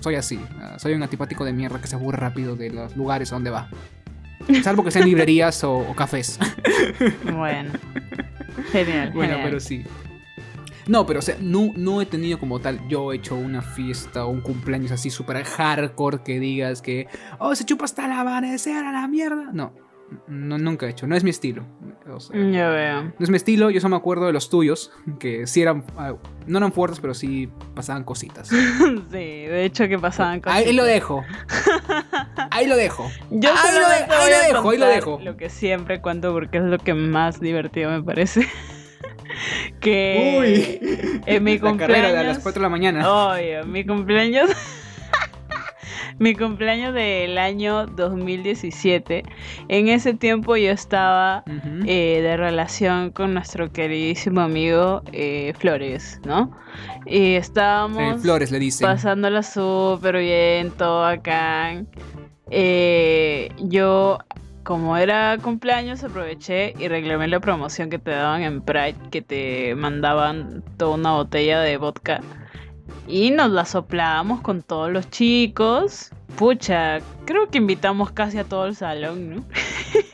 [0.00, 0.40] soy así.
[0.58, 3.50] Ah, soy un antipático de mierda que se aburre rápido de los lugares a donde
[3.50, 3.68] va.
[4.62, 6.38] Salvo que sean librerías o, o cafés.
[7.24, 7.72] Bueno.
[8.70, 9.12] Genial.
[9.12, 9.84] Bueno, pero sí.
[10.86, 14.24] No, pero o sea, no, no he tenido como tal, yo he hecho una fiesta
[14.24, 17.08] o un cumpleaños así súper hardcore que digas que,
[17.38, 19.50] oh, se chupa hasta el amanecer a la mierda.
[19.52, 19.72] No,
[20.26, 21.64] no, nunca he hecho, no es mi estilo.
[22.06, 23.02] O ya veo.
[23.04, 26.14] No es mi estilo, yo solo me acuerdo de los tuyos, que sí eran, ah,
[26.46, 28.48] no eran fuertes, pero sí pasaban cositas.
[28.48, 28.56] sí,
[29.10, 30.66] de hecho que pasaban cositas.
[30.66, 31.22] Ahí lo dejo.
[32.50, 33.08] Ahí lo dejo.
[33.30, 35.20] Yo ahí, lo, ahí lo dejo, ahí lo dejo.
[35.22, 38.46] Lo que siempre cuento porque es lo que más divertido me parece
[39.80, 42.18] que Uy, en mi cumpleaños.
[42.18, 43.10] a las 4 de la mañana.
[43.10, 44.50] Obvio, mi cumpleaños.
[46.18, 49.24] mi cumpleaños del año 2017.
[49.68, 51.44] En ese tiempo yo estaba
[51.86, 56.56] eh, de relación con nuestro queridísimo amigo eh, Flores, ¿no?
[57.06, 58.84] Y estábamos Flores le dice.
[58.84, 61.82] pasándola súper bien, todo acá.
[62.50, 64.18] Eh, yo
[64.64, 69.74] como era cumpleaños, aproveché y reclamé la promoción que te daban en Pride, que te
[69.74, 72.20] mandaban toda una botella de vodka.
[73.08, 76.10] Y nos la soplábamos con todos los chicos.
[76.36, 79.44] Pucha, creo que invitamos casi a todo el salón, ¿no?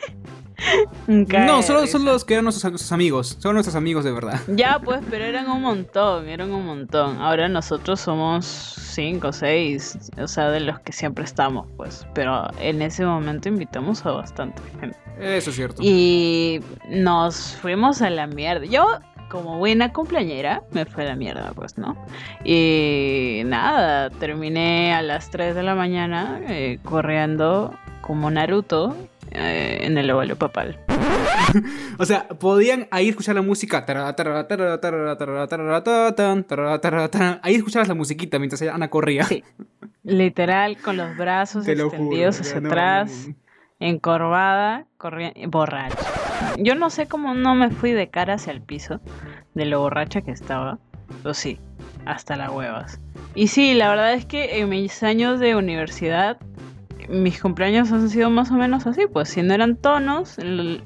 [1.07, 3.37] no, solo son los que eran nuestros, amigos.
[3.41, 4.41] Son nuestros amigos de verdad.
[4.49, 7.21] Ya, pues, pero eran un montón, eran un montón.
[7.21, 12.07] Ahora nosotros somos cinco, seis, o sea, de los que siempre estamos, pues.
[12.15, 14.97] Pero en ese momento invitamos a bastante gente.
[15.21, 15.83] Eso es cierto.
[15.83, 18.65] Y nos fuimos a la mierda.
[18.67, 18.87] Yo,
[19.31, 21.97] como buena cumpleañera, me fue a la mierda, pues, ¿no?
[22.45, 27.75] Y nada, terminé a las 3 de la mañana eh, corriendo
[28.09, 28.97] como Naruto
[29.33, 30.81] eh, en el abuelo papal.
[31.99, 33.85] o sea, podían ahí escuchar la música.
[37.43, 39.25] Ahí escuchabas la musiquita mientras Ana corría.
[39.25, 39.45] Sí.
[40.05, 43.29] Literal, con los brazos extendidos hacia atrás,
[43.79, 45.99] encorvada, corriendo, borracha.
[46.57, 49.03] Yo no sé cómo no me fui de cara hacia el piso
[49.53, 50.79] de lo borracha que estaba.
[51.23, 51.61] Pero sí,
[52.07, 53.01] hasta las huevas.
[53.35, 56.39] Y sí, la verdad es que en mis años de universidad
[57.09, 60.83] mis cumpleaños han sido más o menos así, pues si no eran tonos en,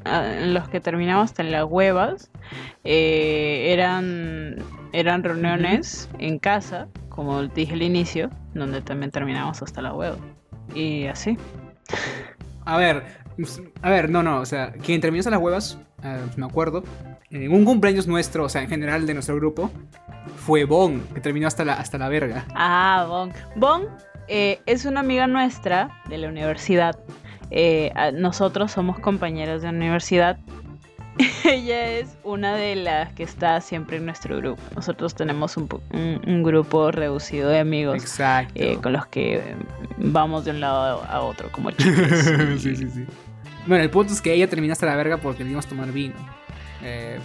[0.54, 2.30] los que terminaba hasta en las huevas,
[2.84, 4.56] eh, eran,
[4.92, 10.16] eran reuniones en casa, como dije al inicio, donde también terminamos hasta la hueva.
[10.74, 11.36] Y así.
[12.64, 13.04] A ver,
[13.82, 16.84] a ver, no, no, o sea, quien terminó hasta las huevas, eh, me acuerdo,
[17.30, 19.70] en un cumpleaños nuestro, o sea, en general de nuestro grupo,
[20.36, 22.46] fue Bon, que terminó hasta la, hasta la verga.
[22.54, 23.32] Ah, Bon.
[23.56, 26.98] Bon eh, es una amiga nuestra de la universidad.
[27.50, 30.38] Eh, nosotros somos compañeros de universidad.
[31.44, 34.62] Ella es una de las que está siempre en nuestro grupo.
[34.74, 35.68] Nosotros tenemos un,
[36.42, 38.02] grupo reducido de amigos
[38.54, 39.54] eh, con los que
[39.98, 42.08] vamos de un lado a otro, como chicos.
[42.58, 43.06] sí, sí, sí.
[43.66, 46.14] Bueno, el punto es que ella terminó hasta la verga porque le a tomar vino.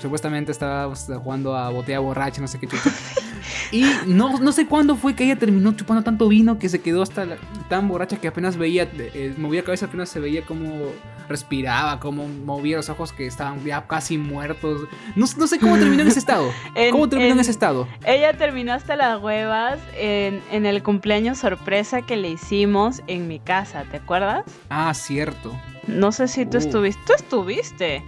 [0.02, 2.92] supuestamente estaba jugando a botella borracha, no sé qué chucha.
[3.72, 7.02] Y no, no sé cuándo fue que ella terminó chupando tanto vino que se quedó
[7.02, 7.26] hasta
[7.70, 10.92] tan borracha que apenas veía, eh, movía la cabeza, apenas se veía como
[11.28, 14.88] respiraba, como movía los ojos que estaban ya casi muertos.
[15.16, 16.50] No, no sé cómo terminó en ese estado.
[16.92, 17.88] ¿Cómo terminó en, ese estado?
[18.06, 23.40] Ella terminó hasta las huevas en, en el cumpleaños sorpresa que le hicimos en mi
[23.40, 24.46] casa, ¿te acuerdas?
[24.70, 25.54] Ah, cierto.
[25.88, 26.60] No sé si tú uh.
[26.60, 27.02] estuviste.
[27.06, 28.04] Tú estuviste.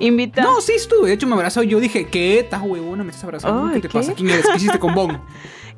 [0.00, 0.42] Invita.
[0.42, 1.08] No, sí estuve.
[1.08, 1.62] De hecho, me abrazó.
[1.62, 2.40] Yo dije, ¿qué?
[2.40, 3.04] ¿Estás huevona?
[3.04, 3.72] ¿Me estás abrazando?
[3.72, 4.14] ¿Qué te pasa?
[4.14, 4.46] ¿Quién eres?
[4.46, 5.20] ¿Qué hiciste con Bon?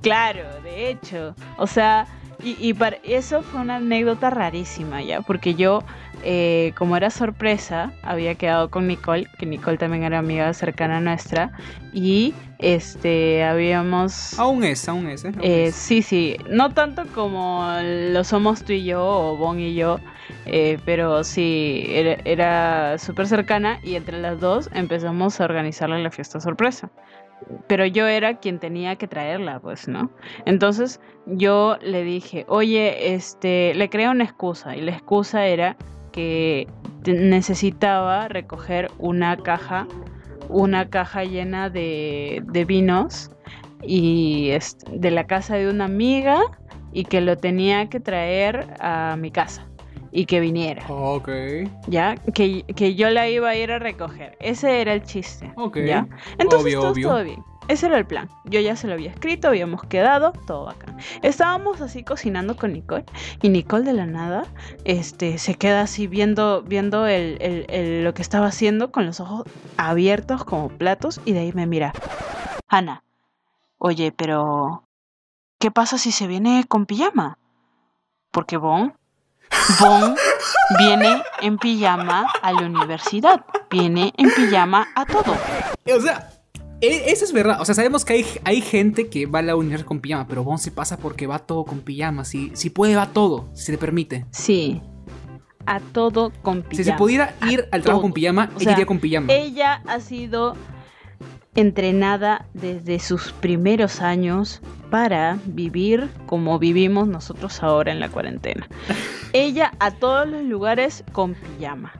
[0.00, 1.34] claro, de hecho.
[1.58, 2.06] O sea,
[2.42, 5.20] y, y para eso fue una anécdota rarísima ya.
[5.20, 5.82] Porque yo,
[6.24, 11.52] eh, como era sorpresa, había quedado con Nicole, que Nicole también era amiga cercana nuestra.
[11.92, 14.38] Y este, habíamos.
[14.38, 15.32] Aún es, aún es, ¿eh?
[15.42, 16.36] eh sí, sí.
[16.48, 19.98] No tanto como lo somos tú y yo, o Bon y yo
[20.46, 26.40] eh, pero sí, era, súper cercana y entre las dos empezamos a organizarle la fiesta
[26.40, 26.90] sorpresa.
[27.66, 30.10] Pero yo era quien tenía que traerla, pues, ¿no?
[30.46, 35.76] Entonces yo le dije, oye, este, le creé una excusa y la excusa era
[36.12, 36.68] que
[37.04, 39.88] necesitaba recoger una caja,
[40.52, 43.30] una caja llena de, de vinos
[43.82, 44.52] y
[44.92, 46.40] de la casa de una amiga
[46.92, 49.66] y que lo tenía que traer a mi casa
[50.12, 50.84] y que viniera.
[50.88, 51.28] Ok.
[51.88, 52.14] ¿Ya?
[52.34, 54.36] Que, que, yo la iba a ir a recoger.
[54.40, 55.50] Ese era el chiste.
[55.56, 55.78] Ok.
[55.86, 56.06] ¿Ya?
[56.38, 57.42] Entonces todo, bien.
[57.68, 58.28] Ese era el plan.
[58.44, 60.96] Yo ya se lo había escrito, habíamos quedado, todo acá.
[61.22, 63.04] Estábamos así cocinando con Nicole
[63.40, 64.44] y Nicole de la nada
[64.84, 69.44] este, se queda así viendo, viendo el, el, lo que estaba haciendo con los ojos
[69.76, 71.92] abiertos como platos y de ahí me mira.
[72.68, 73.04] Ana,
[73.78, 74.84] oye, pero
[75.58, 77.38] ¿qué pasa si se viene con pijama?
[78.30, 78.94] Porque Bon
[79.78, 80.16] Bon
[80.78, 85.36] viene en pijama a la universidad, viene en pijama a todo.
[85.94, 86.31] O sea,
[86.82, 87.60] eso es verdad.
[87.60, 90.42] O sea, sabemos que hay, hay gente que va a la universidad con pijama, pero
[90.44, 92.24] Bon se pasa porque va todo con pijama.
[92.24, 94.26] Si, si puede, va todo, si se le permite.
[94.30, 94.82] Sí.
[95.64, 96.76] A todo con pijama.
[96.76, 99.32] Si se pudiera ir al trabajo con pijama, ella iría con pijama.
[99.32, 100.54] Ella ha sido
[101.54, 104.60] entrenada desde sus primeros años
[104.90, 108.68] para vivir como vivimos nosotros ahora en la cuarentena.
[109.32, 111.92] ella a todos los lugares con pijama.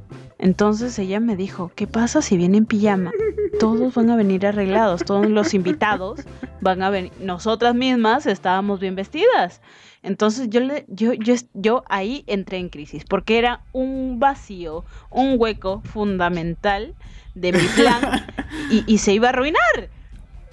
[0.42, 3.12] Entonces ella me dijo, ¿qué pasa si viene en pijama?
[3.60, 6.22] Todos van a venir arreglados, todos los invitados
[6.60, 7.12] van a venir.
[7.20, 9.60] Nosotras mismas estábamos bien vestidas.
[10.02, 15.36] Entonces yo, le, yo, yo, yo ahí entré en crisis, porque era un vacío, un
[15.38, 16.96] hueco fundamental
[17.36, 18.26] de mi plan
[18.68, 19.90] y, y se iba a arruinar.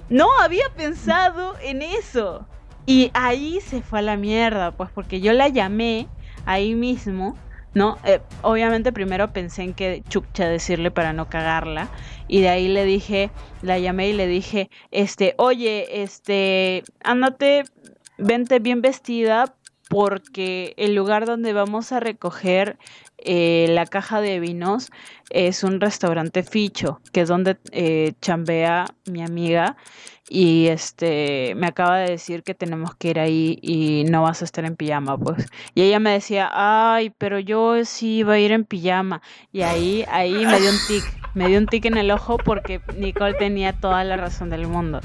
[0.07, 2.45] No había pensado en eso.
[2.85, 6.07] Y ahí se fue a la mierda, pues porque yo la llamé
[6.45, 7.35] ahí mismo,
[7.73, 7.97] ¿no?
[8.03, 11.89] Eh, obviamente primero pensé en que chucha decirle para no cagarla.
[12.27, 17.63] Y de ahí le dije, la llamé y le dije, este, oye, este, ándate,
[18.17, 19.55] vente bien vestida
[19.89, 22.77] porque el lugar donde vamos a recoger
[23.17, 24.91] eh, la caja de vinos
[25.29, 29.75] es un restaurante ficho, que es donde eh, chambea mi amiga
[30.29, 34.45] y este me acaba de decir que tenemos que ir ahí y no vas a
[34.45, 35.47] estar en pijama, pues.
[35.73, 39.21] Y ella me decía, ay, pero yo sí iba a ir en pijama.
[39.51, 41.03] Y ahí, ahí me dio un tic,
[41.33, 45.01] me dio un tic en el ojo porque Nicole tenía toda la razón del mundo.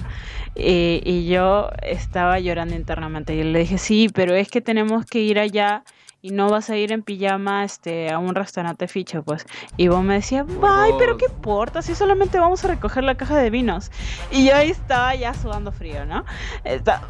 [0.55, 3.35] Y, y yo estaba llorando internamente.
[3.35, 5.85] Y le dije, sí, pero es que tenemos que ir allá
[6.25, 9.45] y no vas a ir en pijama este, a un restaurante ficho, pues.
[9.77, 13.37] Y vos me decía, ay, pero qué importa, si solamente vamos a recoger la caja
[13.37, 13.91] de vinos.
[14.31, 16.25] Y yo ahí estaba ya sudando frío, ¿no?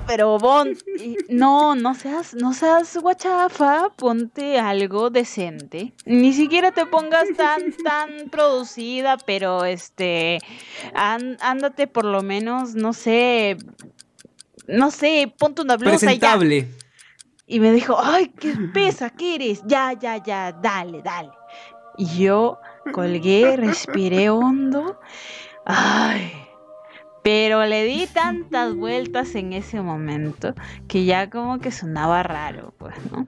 [0.08, 0.76] pero Bon,
[1.28, 5.92] no, no seas, no seas guachafa, ponte algo decente.
[6.06, 10.40] Ni siquiera te pongas tan, tan producida, pero este,
[10.92, 13.58] ándate por lo menos, no sé,
[14.66, 16.62] no sé, ponte una blusa Presentable.
[16.62, 16.83] ya.
[17.46, 19.62] Y me dijo, ay, qué pesa que eres.
[19.66, 21.30] Ya, ya, ya, dale, dale.
[21.96, 22.58] Y yo
[22.92, 24.98] colgué, respiré hondo.
[25.64, 26.32] Ay,
[27.22, 30.54] pero le di tantas vueltas en ese momento
[30.88, 33.26] que ya como que sonaba raro, pues, ¿no?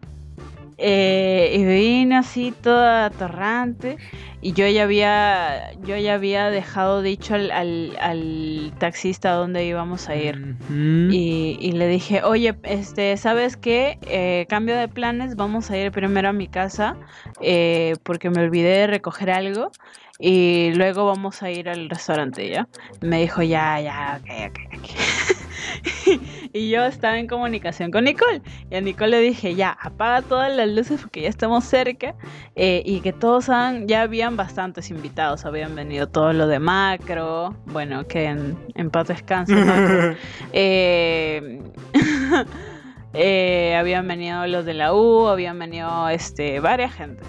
[0.78, 3.96] Eh, y vine así toda atorrante.
[4.42, 10.16] Y yo ya había yo ya había dejado dicho al, al, taxista dónde íbamos a
[10.16, 10.56] ir.
[10.70, 16.28] Y, le dije oye este sabes qué eh, cambio de planes vamos a ir primero
[16.28, 16.96] a mi casa
[17.40, 19.70] eh, porque me olvidé de recoger algo
[20.18, 22.66] y luego vamos a ir al restaurante ya
[23.02, 25.35] me dijo ya ya ok ok,
[26.52, 28.42] y yo estaba en comunicación con Nicole.
[28.70, 32.14] Y a Nicole le dije, ya, apaga todas las luces porque ya estamos cerca.
[32.54, 35.44] eh, y que todos han, ya habían bastantes invitados.
[35.44, 37.54] Habían venido todo lo de macro.
[37.66, 39.54] Bueno, que en, en paz descanse.
[40.52, 41.60] Eh,
[43.14, 47.22] eh, habían venido los de la U, habían venido este, varias gente.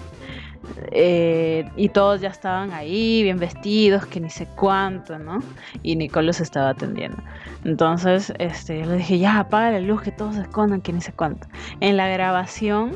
[0.90, 5.40] Eh, y todos ya estaban ahí, bien vestidos, que ni sé cuánto, ¿no?
[5.82, 7.18] Y Nicole los estaba atendiendo.
[7.64, 11.00] Entonces, este, yo le dije, ya, apaga la luz, que todos se escondan, que ni
[11.00, 11.46] sé cuánto.
[11.80, 12.92] En la grabación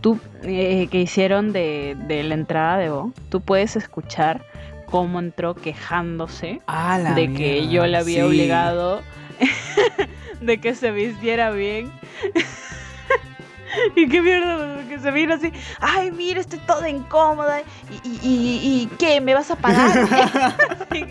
[0.00, 4.44] tú, eh, que hicieron de, de la entrada de Bo, tú puedes escuchar
[4.86, 8.22] cómo entró quejándose Ah, de que yo le había sí.
[8.22, 9.02] obligado
[10.40, 11.92] de que se vistiera bien.
[13.96, 14.69] y qué mierda,
[15.00, 17.62] se vino así, ay, mira, estoy toda incómoda.
[18.04, 19.20] ¿Y, y, qué?
[19.20, 19.90] ¿Me vas a pagar?
[20.90, 21.04] Así,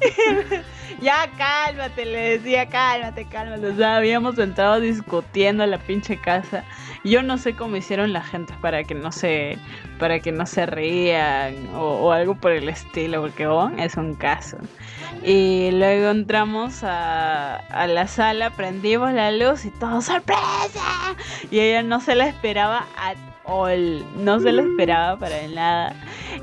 [1.00, 3.66] ya cálmate, le decía, cálmate, cálmate.
[3.66, 6.64] O sea, habíamos entrado discutiendo en la pinche casa.
[7.04, 9.58] Yo no sé cómo hicieron la gente para que no se,
[9.98, 14.58] para que no se rían o, algo por el estilo, porque es un caso.
[15.24, 21.14] Y luego entramos a, a la sala, prendimos la luz y todo, ¡sorpresa!
[21.50, 23.16] Y ella no se la esperaba at
[23.48, 25.94] all, no se la esperaba para nada.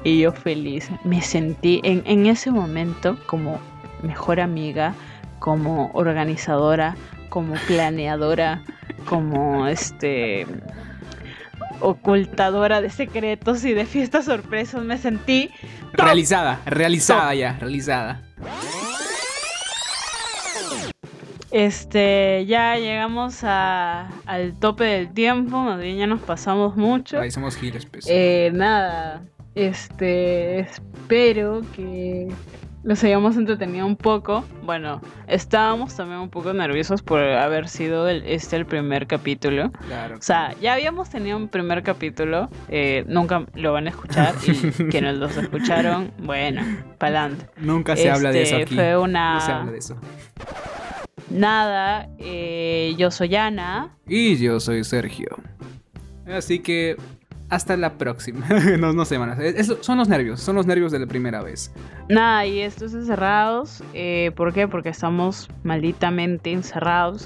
[0.04, 3.60] Y yo feliz, me sentí en, en ese momento como
[4.02, 4.94] mejor amiga,
[5.40, 6.96] como organizadora,
[7.30, 8.64] como planeadora,
[9.06, 10.46] como este
[11.82, 14.84] ocultadora de secretos y de fiestas sorpresas.
[14.84, 15.52] Me sentí
[15.94, 18.22] Realizada, realizada ya, realizada.
[21.52, 27.20] Este, ya llegamos a- al tope del tiempo, más bien ya nos pasamos mucho.
[27.20, 28.06] Ahí somos giles, pues.
[28.10, 29.22] Eh, nada,
[29.54, 32.28] este, espero que
[32.84, 34.44] los hayamos entretenido un poco.
[34.64, 39.72] Bueno, estábamos también un poco nerviosos por haber sido el- este el primer capítulo.
[39.88, 40.18] claro.
[40.18, 44.52] O sea, ya habíamos tenido un primer capítulo, eh, nunca lo van a escuchar y
[44.92, 46.62] quienes los escucharon, bueno,
[46.98, 47.46] pa'lante.
[47.58, 48.76] Nunca se habla de eso Este, aquí.
[48.76, 49.36] Fue una...
[49.36, 49.96] No se habla de eso.
[51.30, 53.98] Nada, eh, yo soy Ana.
[54.08, 55.30] Y yo soy Sergio.
[56.28, 56.98] Así que
[57.50, 58.48] hasta la próxima.
[58.80, 61.72] no, no son los nervios, son los nervios de la primera vez.
[62.10, 64.68] Nada, y estos encerrados, eh, ¿por qué?
[64.68, 67.26] Porque estamos malditamente encerrados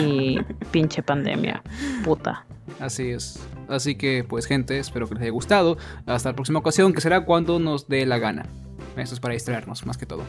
[0.00, 0.38] y
[0.70, 1.62] pinche pandemia,
[2.04, 2.44] puta.
[2.78, 3.40] Así es.
[3.68, 5.76] Así que, pues, gente, espero que les haya gustado.
[6.06, 8.46] Hasta la próxima ocasión, que será cuando nos dé la gana.
[8.96, 10.24] Esto es para distraernos, más que todo.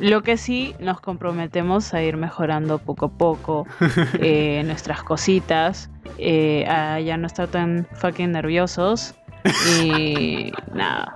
[0.00, 3.66] Lo que sí, nos comprometemos a ir mejorando poco a poco
[4.20, 9.14] eh, nuestras cositas, eh, a ya no estar tan fucking nerviosos
[9.82, 11.14] y nada.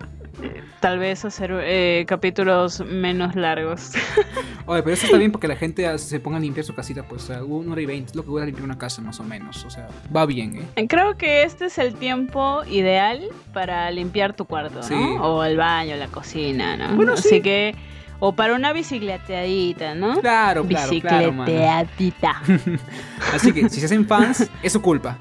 [0.81, 3.93] Tal vez hacer eh, capítulos menos largos.
[4.67, 7.29] Oye, pero eso está bien porque la gente se ponga a limpiar su casita, pues,
[7.29, 9.65] una hora y veinte es lo que voy a limpiar una casa, más o menos.
[9.67, 10.87] O sea, va bien, ¿eh?
[10.89, 13.21] Creo que este es el tiempo ideal
[13.53, 14.83] para limpiar tu cuarto, ¿no?
[14.83, 14.95] Sí.
[15.21, 16.97] O el baño, la cocina, ¿no?
[16.97, 17.43] Bueno, Así sí.
[17.43, 17.75] que,
[18.21, 20.21] o para una bicicleteadita, ¿no?
[20.21, 21.33] Claro, claro, claro.
[21.33, 22.43] Bicicleteadita.
[23.35, 25.19] Así que, si se hacen fans, es su culpa.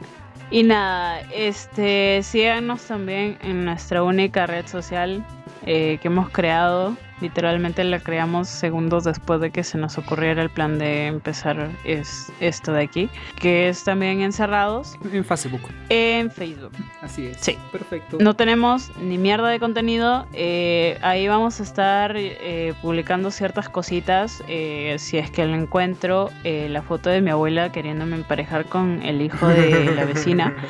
[0.52, 5.26] y nada, este, síganos también en nuestra única red social
[5.66, 6.96] eh, que hemos creado.
[7.22, 12.32] Literalmente la creamos segundos después de que se nos ocurriera el plan de empezar es,
[12.40, 13.10] esto de aquí,
[13.40, 15.62] que es también encerrados En Facebook.
[15.90, 16.72] en Facebook.
[17.02, 17.38] Así es.
[17.42, 17.58] Sí.
[17.72, 18.18] Perfecto.
[18.20, 20.28] No tenemos ni mierda de contenido.
[20.34, 24.42] eh, ahí vamos a estar eh, publicando ciertas cositas.
[24.48, 29.02] eh, si es que lo encuentro, eh, la foto de mi abuela queriéndome emparejar con
[29.04, 30.54] el hijo de la vecina.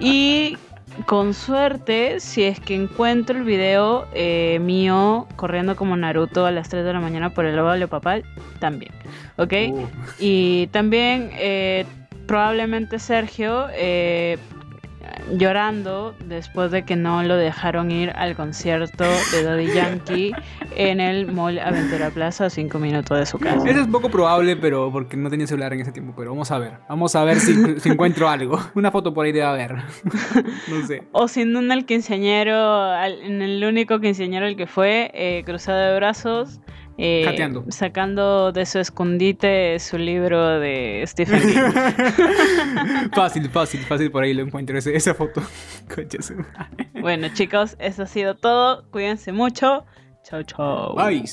[0.00, 0.56] Y
[1.06, 6.68] con suerte, si es que encuentro el video eh, mío corriendo como Naruto a las
[6.68, 8.24] 3 de la mañana por el óvalo papal,
[8.58, 8.92] también.
[9.36, 9.52] ¿Ok?
[9.70, 9.86] Uh,
[10.18, 11.86] Y también eh,
[12.26, 14.38] probablemente Sergio eh,
[15.36, 20.32] llorando después de que no lo dejaron ir al concierto de Daddy Yankee
[20.76, 23.68] en el Mall Aventura Plaza a 5 minutos de su casa.
[23.68, 26.14] Eso es poco probable, pero porque no tenía celular en ese tiempo.
[26.16, 26.74] Pero vamos a ver.
[26.88, 28.58] Vamos a ver si, si encuentro algo.
[28.74, 29.74] Una foto por ahí debe haber.
[30.68, 31.02] no sé.
[31.12, 35.96] O sin duda el quinceañero, en el único quinceañero el que fue, eh, cruzado de
[35.96, 36.60] brazos,
[36.98, 37.22] eh,
[37.70, 43.08] sacando de su escondite su libro de Stephen King.
[43.14, 44.10] fácil, fácil, fácil.
[44.10, 45.40] Por ahí lo encuentro ese- esa foto.
[47.00, 48.84] Bueno chicos, eso ha sido todo.
[48.90, 49.84] Cuídense mucho.
[50.24, 50.94] Chao, chao.
[50.94, 51.24] Bye.